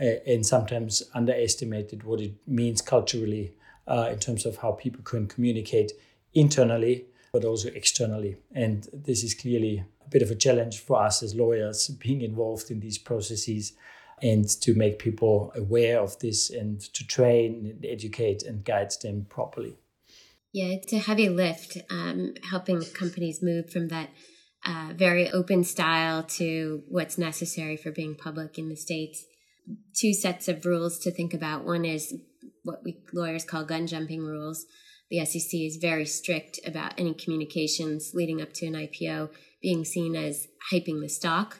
uh, 0.00 0.04
and 0.26 0.44
sometimes 0.44 1.02
underestimated 1.14 2.02
what 2.02 2.20
it 2.20 2.34
means 2.46 2.82
culturally 2.82 3.54
uh, 3.92 4.08
in 4.10 4.18
terms 4.18 4.46
of 4.46 4.56
how 4.56 4.72
people 4.72 5.02
can 5.04 5.28
communicate 5.28 5.92
internally, 6.32 7.04
but 7.32 7.44
also 7.44 7.68
externally. 7.68 8.36
And 8.54 8.88
this 8.92 9.22
is 9.22 9.34
clearly 9.34 9.84
a 10.04 10.08
bit 10.08 10.22
of 10.22 10.30
a 10.30 10.34
challenge 10.34 10.80
for 10.80 11.02
us 11.02 11.22
as 11.22 11.34
lawyers 11.34 11.88
being 11.88 12.22
involved 12.22 12.70
in 12.70 12.80
these 12.80 12.96
processes 12.96 13.74
and 14.22 14.48
to 14.62 14.74
make 14.74 14.98
people 14.98 15.52
aware 15.54 16.00
of 16.00 16.18
this 16.20 16.48
and 16.48 16.80
to 16.80 17.06
train 17.06 17.66
and 17.66 17.84
educate 17.84 18.42
and 18.44 18.64
guide 18.64 18.92
them 19.02 19.26
properly. 19.28 19.76
Yeah, 20.52 20.66
it's 20.66 20.92
a 20.92 20.98
heavy 20.98 21.28
lift 21.28 21.76
um, 21.90 22.34
helping 22.50 22.82
companies 22.94 23.42
move 23.42 23.70
from 23.70 23.88
that 23.88 24.10
uh, 24.64 24.92
very 24.94 25.30
open 25.30 25.64
style 25.64 26.22
to 26.22 26.82
what's 26.88 27.18
necessary 27.18 27.76
for 27.76 27.90
being 27.90 28.14
public 28.14 28.58
in 28.58 28.68
the 28.68 28.76
States. 28.76 29.24
Two 29.94 30.14
sets 30.14 30.48
of 30.48 30.64
rules 30.64 30.98
to 31.00 31.10
think 31.10 31.34
about. 31.34 31.64
One 31.64 31.84
is 31.84 32.14
what 32.64 32.82
we 32.84 32.98
lawyers 33.12 33.44
call 33.44 33.64
gun 33.64 33.86
jumping 33.86 34.24
rules. 34.24 34.66
The 35.10 35.24
SEC 35.24 35.60
is 35.60 35.76
very 35.76 36.06
strict 36.06 36.58
about 36.66 36.94
any 36.98 37.14
communications 37.14 38.12
leading 38.14 38.40
up 38.40 38.52
to 38.54 38.66
an 38.66 38.74
IPO 38.74 39.30
being 39.60 39.84
seen 39.84 40.16
as 40.16 40.48
hyping 40.72 41.00
the 41.00 41.08
stock. 41.08 41.58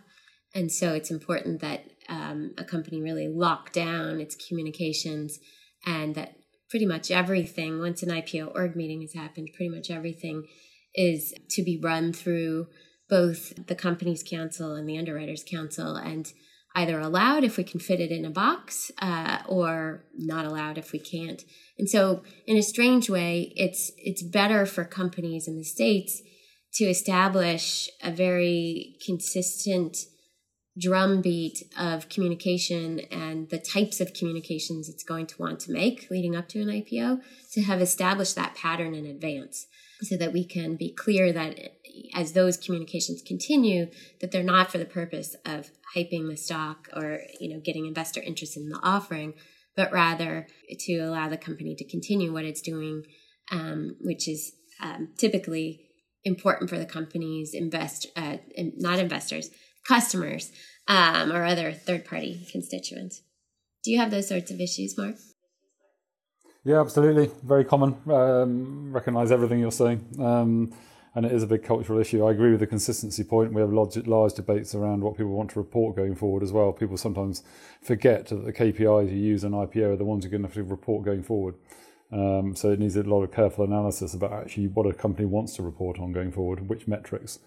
And 0.55 0.71
so 0.71 0.95
it's 0.95 1.11
important 1.11 1.61
that 1.61 1.85
um, 2.09 2.55
a 2.59 2.65
company 2.65 3.01
really 3.01 3.29
lock 3.29 3.73
down 3.73 4.21
its 4.21 4.37
communications 4.49 5.39
and 5.87 6.15
that 6.15 6.37
pretty 6.71 6.87
much 6.87 7.11
everything, 7.11 7.81
once 7.81 8.03
an 8.03 8.09
IPO 8.09 8.55
org 8.55 8.75
meeting 8.77 9.03
has 9.03 9.13
happened, 9.13 9.51
pretty 9.55 9.75
much 9.75 9.91
everything 9.91 10.47
is 10.95 11.35
to 11.51 11.63
be 11.63 11.79
run 11.83 12.13
through 12.13 12.67
both 13.09 13.67
the 13.67 13.75
company's 13.75 14.23
counsel 14.23 14.75
and 14.75 14.89
the 14.89 14.97
underwriters 14.97 15.45
counsel 15.49 15.97
and 15.97 16.33
either 16.75 16.99
allowed 16.99 17.45
if 17.45 17.57
we 17.57 17.65
can 17.65 17.81
fit 17.81 18.01
it 18.01 18.11
in 18.11 18.25
a 18.25 18.31
box 18.31 18.91
uh, 19.01 19.39
or 19.47 20.05
not 20.17 20.45
allowed 20.45 20.79
if 20.79 20.93
we 20.93 20.99
can't. 20.99 21.45
And 21.79 21.89
so 21.89 22.23
in 22.47 22.57
a 22.57 22.63
strange 22.63 23.11
way 23.11 23.53
it's 23.57 23.93
it's 23.97 24.23
better 24.23 24.67
for 24.67 24.85
companies 24.85 25.49
in 25.49 25.57
the 25.57 25.65
states 25.65 26.23
to 26.75 26.85
establish 26.85 27.89
a 28.03 28.11
very 28.11 28.97
consistent 29.05 29.99
drumbeat 30.81 31.63
of 31.79 32.09
communication 32.09 33.01
and 33.11 33.51
the 33.51 33.59
types 33.59 34.01
of 34.01 34.15
communications 34.15 34.89
it's 34.89 35.05
going 35.05 35.27
to 35.27 35.37
want 35.39 35.61
to 35.61 35.71
make 35.71 36.11
leading 36.11 36.35
up 36.35 36.49
to 36.49 36.63
an 36.63 36.69
IPO 36.69 37.21
to 37.53 37.61
have 37.61 37.83
established 37.83 38.37
that 38.37 38.55
pattern 38.55 38.95
in 38.95 39.05
advance 39.05 39.67
so 40.03 40.17
that 40.17 40.33
we 40.33 40.45
can 40.45 40.77
be 40.77 40.93
clear 40.93 41.33
that 41.33 41.59
as 42.15 42.33
those 42.33 42.57
communications 42.57 43.23
continue 43.23 43.87
that 44.21 44.33
they're 44.33 44.43
not 44.43 44.71
for 44.71 44.79
the 44.79 44.85
purpose 44.85 45.37
of 45.45 45.71
hyping 45.97 46.29
the 46.29 46.37
stock 46.37 46.89
or 46.95 47.21
you 47.39 47.53
know 47.53 47.61
getting 47.61 47.87
investor 47.87 48.21
interest 48.21 48.57
in 48.57 48.69
the 48.69 48.81
offering 48.83 49.35
but 49.77 49.93
rather 49.93 50.47
to 50.79 50.99
allow 50.99 51.29
the 51.29 51.37
company 51.37 51.75
to 51.75 51.85
continue 51.89 52.33
what 52.33 52.45
it's 52.45 52.63
doing 52.63 53.03
um, 53.51 53.97
which 54.01 54.29
is 54.29 54.53
um, 54.81 55.09
typically 55.19 55.81
important 56.25 56.71
for 56.71 56.79
the 56.79 56.87
company's 56.87 57.53
invest 57.53 58.07
uh, 58.17 58.37
not 58.57 58.99
investors 58.99 59.51
customers 59.87 60.53
um, 60.89 61.33
or 61.33 61.45
other 61.45 61.73
third 61.73 62.05
party 62.05 62.47
constituents. 62.51 63.23
Do 63.85 63.91
you 63.91 63.99
have 63.99 64.11
those 64.11 64.29
sorts 64.29 64.51
of 64.51 64.61
issues, 64.61 64.97
Mark? 64.97 65.17
Yeah, 66.65 66.81
absolutely. 66.81 67.31
Very 67.43 67.65
common. 67.65 67.97
Um, 68.09 68.93
recognize 68.93 69.33
everything 69.33 69.59
you're 69.59 69.73
saying. 69.73 70.07
Um, 70.21 70.73
and 71.15 71.27
it 71.27 71.33
is 71.33 71.43
a 71.43 71.47
big 71.47 71.65
cultural 71.65 71.99
issue. 71.99 72.25
I 72.25 72.31
agree 72.31 72.53
with 72.53 72.61
the 72.61 72.67
consistency 72.67 73.25
point. 73.25 73.53
We 73.53 73.61
have 73.61 73.73
large, 73.73 73.97
large 74.07 74.35
debates 74.35 74.75
around 74.75 75.03
what 75.03 75.17
people 75.17 75.33
want 75.33 75.51
to 75.51 75.59
report 75.59 75.97
going 75.97 76.15
forward 76.15 76.43
as 76.43 76.53
well. 76.53 76.73
People 76.73 76.97
sometimes 76.97 77.43
forget 77.83 78.29
that 78.29 78.45
the 78.45 78.53
KPIs 78.53 79.11
you 79.11 79.19
use 79.19 79.45
on 79.45 79.51
IPO 79.51 79.93
are 79.93 79.97
the 79.97 80.05
ones 80.05 80.25
you're 80.25 80.31
going 80.31 80.43
to 80.43 80.49
have 80.49 80.55
to 80.55 80.63
report 80.63 81.05
going 81.05 81.23
forward. 81.23 81.57
Um, 82.13 82.55
so 82.55 82.71
it 82.71 82.79
needs 82.79 82.97
a 82.97 83.03
lot 83.03 83.23
of 83.23 83.33
careful 83.33 83.65
analysis 83.65 84.15
about 84.15 84.33
actually 84.33 84.69
what 84.69 84.87
a 84.87 84.95
company 84.95 85.27
wants 85.27 85.57
to 85.57 85.63
report 85.63 85.99
on 85.99 86.13
going 86.13 86.31
forward, 86.31 86.69
which 86.69 86.87
metrics. 86.87 87.41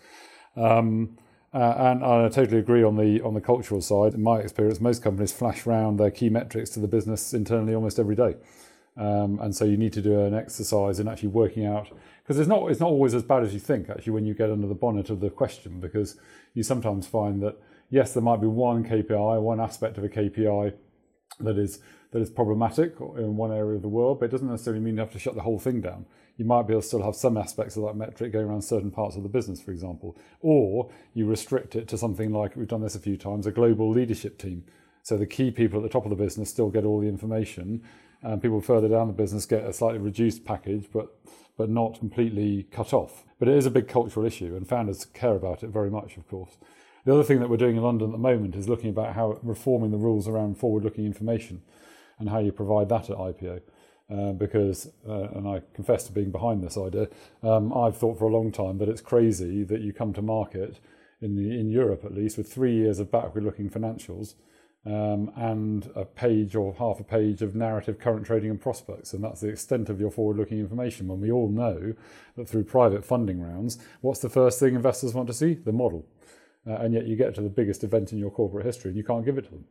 Um, 0.57 1.17
uh, 1.53 1.73
and, 1.77 2.03
I 2.03 2.27
totally 2.27 2.57
agree 2.57 2.83
on 2.83 2.97
the 2.97 3.21
on 3.21 3.33
the 3.33 3.41
cultural 3.41 3.79
side. 3.79 4.13
In 4.13 4.21
my 4.21 4.39
experience, 4.39 4.81
most 4.81 5.01
companies 5.01 5.31
flash 5.31 5.65
around 5.65 5.97
their 5.97 6.11
key 6.11 6.29
metrics 6.29 6.71
to 6.71 6.81
the 6.81 6.87
business 6.87 7.33
internally 7.33 7.73
almost 7.73 7.97
every 7.97 8.15
day. 8.15 8.35
Um, 8.97 9.39
and 9.41 9.53
so 9.53 9.65
you 9.65 9.75
need 9.75 9.91
to 9.93 10.01
do 10.01 10.21
an 10.21 10.33
exercise 10.33 10.99
in 11.01 11.07
actually 11.09 11.29
working 11.29 11.65
out 11.65 11.89
because 12.23 12.39
it's 12.39 12.47
not 12.47 12.71
it's 12.71 12.79
not 12.79 12.87
always 12.87 13.13
as 13.13 13.23
bad 13.23 13.43
as 13.43 13.53
you 13.53 13.59
think 13.59 13.89
actually 13.89 14.13
when 14.13 14.25
you 14.25 14.33
get 14.33 14.49
under 14.49 14.67
the 14.67 14.73
bonnet 14.73 15.09
of 15.09 15.19
the 15.19 15.29
question 15.29 15.81
because 15.81 16.17
you 16.53 16.63
sometimes 16.63 17.05
find 17.05 17.43
that 17.43 17.57
yes 17.89 18.13
there 18.13 18.23
might 18.23 18.39
be 18.39 18.47
one 18.47 18.85
KPI 18.85 19.41
one 19.41 19.59
aspect 19.59 19.97
of 19.97 20.05
a 20.05 20.09
KPI 20.09 20.75
that 21.41 21.57
is 21.57 21.79
that 22.11 22.21
is 22.21 22.29
problematic 22.29 22.95
in 23.17 23.35
one 23.35 23.51
area 23.51 23.75
of 23.75 23.81
the 23.81 23.89
world 23.89 24.21
but 24.21 24.27
it 24.27 24.31
doesn't 24.31 24.49
necessarily 24.49 24.81
mean 24.81 24.93
you 24.93 25.01
have 25.01 25.11
to 25.11 25.19
shut 25.19 25.35
the 25.35 25.41
whole 25.41 25.59
thing 25.59 25.81
down. 25.81 26.05
You 26.37 26.45
might 26.45 26.65
be 26.65 26.73
able 26.73 26.81
to 26.81 26.87
still 26.87 27.03
have 27.03 27.15
some 27.15 27.35
aspects 27.35 27.75
of 27.75 27.83
that 27.83 27.97
metric 27.97 28.31
going 28.31 28.45
around 28.45 28.61
certain 28.61 28.91
parts 28.91 29.17
of 29.17 29.23
the 29.23 29.29
business 29.29 29.61
for 29.61 29.71
example 29.71 30.17
or 30.39 30.89
you 31.13 31.25
restrict 31.25 31.75
it 31.75 31.89
to 31.89 31.97
something 31.97 32.31
like 32.31 32.55
we've 32.55 32.65
done 32.65 32.81
this 32.81 32.95
a 32.95 32.99
few 32.99 33.17
times 33.17 33.45
a 33.45 33.51
global 33.51 33.91
leadership 33.91 34.37
team. 34.37 34.63
So 35.03 35.17
the 35.17 35.27
key 35.27 35.51
people 35.51 35.79
at 35.79 35.83
the 35.83 35.89
top 35.89 36.05
of 36.05 36.09
the 36.09 36.15
business 36.15 36.49
still 36.49 36.69
get 36.69 36.85
all 36.85 37.01
the 37.01 37.07
information 37.07 37.83
and 38.25 38.41
people 38.41 38.59
further 38.59 38.89
down 38.89 39.07
the 39.07 39.13
business 39.13 39.45
get 39.45 39.63
a 39.63 39.73
slightly 39.73 39.99
reduced 39.99 40.43
package, 40.43 40.87
but 40.91 41.15
but 41.57 41.69
not 41.69 41.99
completely 41.99 42.63
cut 42.71 42.93
off. 42.93 43.23
But 43.39 43.47
it 43.47 43.55
is 43.55 43.65
a 43.65 43.71
big 43.71 43.87
cultural 43.87 44.25
issue, 44.25 44.55
and 44.55 44.67
founders 44.67 45.05
care 45.05 45.35
about 45.35 45.63
it 45.63 45.69
very 45.69 45.89
much, 45.89 46.17
of 46.17 46.27
course. 46.27 46.57
The 47.05 47.13
other 47.13 47.23
thing 47.23 47.39
that 47.39 47.49
we're 47.49 47.57
doing 47.57 47.77
in 47.77 47.83
London 47.83 48.09
at 48.09 48.11
the 48.11 48.17
moment 48.17 48.55
is 48.55 48.67
looking 48.67 48.89
about 48.89 49.13
how 49.13 49.39
reforming 49.41 49.91
the 49.91 49.97
rules 49.97 50.27
around 50.27 50.57
forward-looking 50.57 51.05
information 51.05 51.61
and 52.19 52.29
how 52.29 52.39
you 52.39 52.51
provide 52.51 52.89
that 52.89 53.09
at 53.09 53.17
IPO. 53.17 53.61
Uh, 54.09 54.33
because, 54.33 54.91
uh, 55.07 55.29
and 55.33 55.47
I 55.47 55.61
confess 55.73 56.03
to 56.05 56.11
being 56.11 56.31
behind 56.31 56.63
this 56.63 56.77
idea, 56.77 57.07
um, 57.41 57.71
I've 57.73 57.97
thought 57.97 58.19
for 58.19 58.25
a 58.25 58.33
long 58.33 58.51
time 58.51 58.79
that 58.79 58.89
it's 58.89 59.01
crazy 59.01 59.63
that 59.63 59.81
you 59.81 59.93
come 59.93 60.13
to 60.13 60.21
market 60.21 60.79
in 61.21 61.35
the 61.35 61.57
in 61.59 61.69
Europe 61.69 62.03
at 62.03 62.13
least 62.13 62.37
with 62.37 62.51
three 62.51 62.75
years 62.75 62.99
of 62.99 63.11
backward-looking 63.11 63.69
financials 63.69 64.35
um, 64.85 65.31
and 65.35 65.89
a 65.95 66.05
page 66.05 66.55
or 66.55 66.73
half 66.75 66.99
a 66.99 67.03
page 67.03 67.41
of 67.41 67.55
narrative 67.55 67.99
current 67.99 68.25
trading 68.25 68.51
and 68.51 68.61
prospects. 68.61 69.13
And 69.13 69.23
that's 69.23 69.41
the 69.41 69.49
extent 69.49 69.89
of 69.89 69.99
your 69.99 70.11
forward 70.11 70.37
looking 70.37 70.59
information. 70.59 71.07
When 71.07 71.21
we 71.21 71.31
all 71.31 71.49
know 71.49 71.93
that 72.37 72.47
through 72.47 72.65
private 72.65 73.03
funding 73.03 73.41
rounds, 73.41 73.79
what's 74.01 74.19
the 74.19 74.29
first 74.29 74.59
thing 74.59 74.75
investors 74.75 75.13
want 75.13 75.27
to 75.27 75.33
see? 75.33 75.55
The 75.55 75.71
model. 75.71 76.05
Uh, 76.67 76.73
and 76.75 76.93
yet 76.93 77.07
you 77.07 77.15
get 77.15 77.33
to 77.35 77.41
the 77.41 77.49
biggest 77.49 77.83
event 77.83 78.11
in 78.11 78.19
your 78.19 78.31
corporate 78.31 78.65
history 78.65 78.89
and 78.89 78.97
you 78.97 79.03
can't 79.03 79.25
give 79.25 79.37
it 79.37 79.45
to 79.45 79.51
them. 79.51 79.65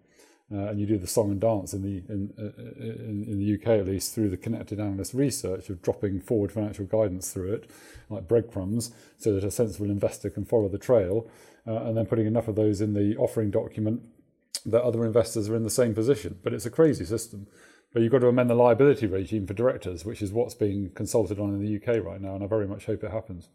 Uh, 0.53 0.69
and 0.69 0.79
you 0.79 0.87
do 0.87 0.99
the 0.99 1.07
song 1.07 1.31
and 1.31 1.41
dance 1.41 1.73
in 1.73 1.81
the 1.81 2.03
in, 2.13 2.31
uh, 2.39 2.63
in, 2.83 3.25
in 3.27 3.39
the 3.39 3.55
UK 3.55 3.81
at 3.81 3.87
least 3.87 4.15
through 4.15 4.29
the 4.29 4.37
connected 4.37 4.79
analyst 4.79 5.15
research 5.15 5.71
of 5.71 5.81
dropping 5.81 6.21
forward 6.21 6.53
financial 6.53 6.85
guidance 6.85 7.33
through 7.33 7.51
it, 7.55 7.71
like 8.11 8.29
breadcrumbs, 8.29 8.93
so 9.17 9.33
that 9.33 9.43
a 9.43 9.51
sensible 9.51 9.91
investor 9.91 10.29
can 10.29 10.45
follow 10.45 10.69
the 10.69 10.77
trail, 10.77 11.27
uh, 11.67 11.85
and 11.85 11.97
then 11.97 12.05
putting 12.05 12.27
enough 12.27 12.47
of 12.47 12.57
those 12.57 12.83
in 12.83 12.93
the 12.93 13.17
offering 13.17 13.51
document 13.51 14.03
that 14.67 14.83
other 14.83 15.05
investors 15.05 15.49
are 15.49 15.57
in 15.57 15.63
the 15.63 15.71
same 15.71 15.95
position. 15.95 16.39
But 16.43 16.55
it's 16.55 16.67
a 16.67 16.71
crazy 16.71 17.05
system. 17.05 17.47
But 17.93 18.03
you've 18.03 18.13
got 18.13 18.21
to 18.21 18.29
amend 18.29 18.51
the 18.51 18.55
liability 18.55 19.07
regime 19.07 19.47
for 19.47 19.55
directors, 19.55 20.05
which 20.05 20.21
is 20.21 20.33
what's 20.33 20.55
being 20.55 20.91
consulted 20.95 21.39
on 21.39 21.55
in 21.55 21.61
the 21.61 21.77
UK 21.77 22.05
right 22.05 22.21
now, 22.21 22.35
and 22.35 22.43
I 22.43 22.47
very 22.49 22.67
much 22.67 22.87
hope 22.87 23.05
it 23.05 23.13
happens. 23.13 23.49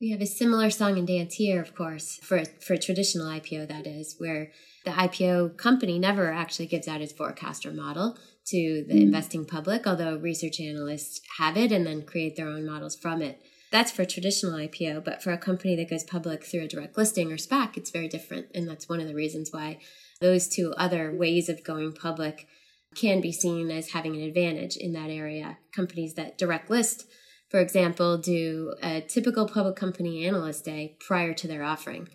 We 0.00 0.10
have 0.10 0.20
a 0.20 0.26
similar 0.26 0.70
song 0.70 0.98
and 0.98 1.06
dance 1.06 1.34
here, 1.34 1.60
of 1.60 1.74
course, 1.74 2.18
for 2.22 2.44
for 2.44 2.74
a 2.74 2.78
traditional 2.78 3.26
IPO, 3.26 3.68
that 3.68 3.86
is, 3.86 4.16
where 4.18 4.50
the 4.84 4.92
IPO 4.92 5.56
company 5.56 5.98
never 5.98 6.32
actually 6.32 6.66
gives 6.66 6.88
out 6.88 7.02
its 7.02 7.12
forecast 7.12 7.66
or 7.66 7.72
model 7.72 8.18
to 8.46 8.84
the 8.88 8.94
mm. 8.94 9.02
investing 9.02 9.44
public, 9.44 9.86
although 9.86 10.16
research 10.16 10.60
analysts 10.60 11.20
have 11.38 11.56
it 11.56 11.70
and 11.70 11.86
then 11.86 12.02
create 12.02 12.36
their 12.36 12.48
own 12.48 12.66
models 12.66 12.96
from 12.96 13.20
it. 13.22 13.40
That's 13.70 13.90
for 13.92 14.04
traditional 14.04 14.58
IPO, 14.58 15.04
but 15.04 15.22
for 15.22 15.32
a 15.32 15.38
company 15.38 15.76
that 15.76 15.90
goes 15.90 16.02
public 16.02 16.44
through 16.44 16.64
a 16.64 16.68
direct 16.68 16.96
listing 16.96 17.30
or 17.30 17.36
SPAC, 17.36 17.76
it's 17.76 17.90
very 17.90 18.08
different. 18.08 18.46
And 18.54 18.68
that's 18.68 18.88
one 18.88 19.00
of 19.00 19.06
the 19.06 19.14
reasons 19.14 19.52
why 19.52 19.78
those 20.20 20.48
two 20.48 20.72
other 20.76 21.14
ways 21.14 21.48
of 21.48 21.64
going 21.64 21.92
public 21.92 22.46
can 22.94 23.20
be 23.20 23.32
seen 23.32 23.70
as 23.70 23.90
having 23.90 24.16
an 24.16 24.22
advantage 24.22 24.76
in 24.76 24.92
that 24.92 25.10
area. 25.10 25.58
Companies 25.74 26.14
that 26.14 26.36
direct 26.36 26.70
list, 26.70 27.06
for 27.48 27.60
example, 27.60 28.18
do 28.18 28.74
a 28.82 29.00
typical 29.00 29.48
public 29.48 29.76
company 29.76 30.26
analyst 30.26 30.64
day 30.64 30.96
prior 31.06 31.32
to 31.34 31.48
their 31.48 31.62
offering. 31.62 32.08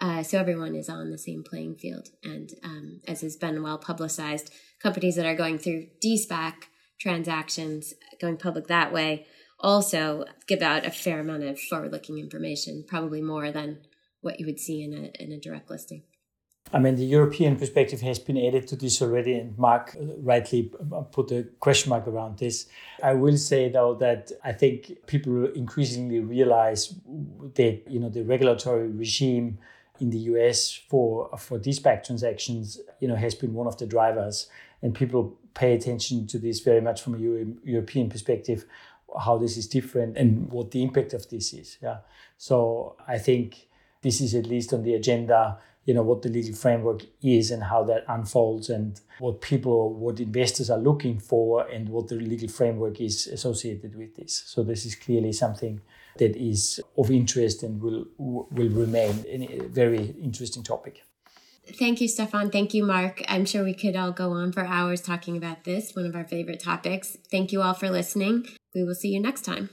Uh, 0.00 0.22
so 0.22 0.38
everyone 0.38 0.74
is 0.74 0.88
on 0.88 1.10
the 1.10 1.18
same 1.18 1.44
playing 1.44 1.76
field. 1.76 2.08
And 2.24 2.50
um, 2.64 3.00
as 3.06 3.20
has 3.20 3.36
been 3.36 3.62
well 3.62 3.78
publicized, 3.78 4.50
companies 4.82 5.16
that 5.16 5.26
are 5.26 5.36
going 5.36 5.58
through 5.58 5.88
de-SPAC 6.00 6.54
transactions, 6.98 7.92
going 8.20 8.38
public 8.38 8.66
that 8.68 8.92
way, 8.92 9.26
also 9.58 10.24
give 10.48 10.62
out 10.62 10.86
a 10.86 10.90
fair 10.90 11.20
amount 11.20 11.42
of 11.42 11.60
forward 11.60 11.92
looking 11.92 12.18
information, 12.18 12.84
probably 12.88 13.20
more 13.20 13.52
than 13.52 13.82
what 14.22 14.40
you 14.40 14.46
would 14.46 14.58
see 14.58 14.82
in 14.82 14.94
a, 14.94 15.22
in 15.22 15.32
a 15.32 15.40
direct 15.40 15.70
listing. 15.70 16.02
I 16.72 16.78
mean, 16.78 16.94
the 16.94 17.04
European 17.04 17.56
perspective 17.56 18.00
has 18.02 18.18
been 18.18 18.38
added 18.38 18.68
to 18.68 18.76
this 18.76 19.02
already, 19.02 19.34
and 19.34 19.58
Mark 19.58 19.96
uh, 20.00 20.04
rightly 20.18 20.70
uh, 20.92 21.00
put 21.00 21.32
a 21.32 21.42
question 21.58 21.90
mark 21.90 22.06
around 22.06 22.38
this. 22.38 22.66
I 23.02 23.14
will 23.14 23.36
say 23.36 23.68
though 23.68 23.94
that 23.94 24.30
I 24.44 24.52
think 24.52 25.06
people 25.06 25.46
increasingly 25.46 26.20
realize 26.20 26.94
that 27.54 27.82
you 27.88 27.98
know 27.98 28.08
the 28.08 28.22
regulatory 28.22 28.88
regime 28.88 29.58
in 30.00 30.10
the 30.10 30.18
US 30.18 30.72
for 30.88 31.28
for 31.36 31.58
de-SPAC 31.58 32.04
transactions, 32.04 32.80
you 33.00 33.08
know, 33.08 33.16
has 33.16 33.34
been 33.34 33.52
one 33.52 33.66
of 33.66 33.76
the 33.78 33.86
drivers, 33.86 34.48
and 34.80 34.94
people 34.94 35.36
pay 35.54 35.74
attention 35.74 36.26
to 36.28 36.38
this 36.38 36.60
very 36.60 36.80
much 36.80 37.02
from 37.02 37.14
a 37.16 37.18
Euro- 37.18 37.56
European 37.64 38.08
perspective, 38.08 38.64
how 39.18 39.36
this 39.36 39.56
is 39.56 39.66
different 39.66 40.16
and 40.16 40.50
what 40.52 40.70
the 40.70 40.82
impact 40.82 41.14
of 41.14 41.28
this 41.30 41.52
is. 41.52 41.78
Yeah, 41.82 41.98
so 42.38 42.94
I 43.08 43.18
think 43.18 43.66
this 44.02 44.20
is 44.20 44.34
at 44.34 44.46
least 44.46 44.72
on 44.72 44.82
the 44.82 44.94
agenda 44.94 45.58
you 45.84 45.94
know 45.94 46.02
what 46.02 46.22
the 46.22 46.28
legal 46.28 46.54
framework 46.54 47.02
is 47.22 47.50
and 47.50 47.62
how 47.64 47.82
that 47.84 48.04
unfolds 48.08 48.70
and 48.70 49.00
what 49.18 49.40
people 49.40 49.94
what 49.94 50.20
investors 50.20 50.70
are 50.70 50.78
looking 50.78 51.18
for 51.18 51.66
and 51.68 51.88
what 51.88 52.08
the 52.08 52.14
legal 52.14 52.48
framework 52.48 53.00
is 53.00 53.26
associated 53.26 53.96
with 53.96 54.14
this 54.16 54.42
so 54.46 54.62
this 54.62 54.84
is 54.84 54.94
clearly 54.94 55.32
something 55.32 55.80
that 56.18 56.36
is 56.36 56.80
of 56.96 57.10
interest 57.10 57.62
and 57.62 57.80
will 57.80 58.06
will 58.18 58.70
remain 58.70 59.24
a 59.28 59.68
very 59.68 60.14
interesting 60.22 60.62
topic 60.62 61.02
Thank 61.78 62.00
you, 62.00 62.08
Stephan. 62.08 62.50
Thank 62.50 62.74
you, 62.74 62.84
Mark. 62.84 63.22
I'm 63.28 63.44
sure 63.44 63.62
we 63.62 63.74
could 63.74 63.94
all 63.94 64.10
go 64.10 64.32
on 64.32 64.50
for 64.50 64.64
hours 64.64 65.00
talking 65.00 65.36
about 65.36 65.62
this, 65.62 65.94
one 65.94 66.06
of 66.06 66.16
our 66.16 66.24
favorite 66.24 66.58
topics. 66.60 67.16
Thank 67.30 67.52
you 67.52 67.62
all 67.62 67.74
for 67.74 67.90
listening. 67.90 68.46
We 68.74 68.82
will 68.82 68.94
see 68.94 69.10
you 69.10 69.20
next 69.20 69.42
time. 69.42 69.70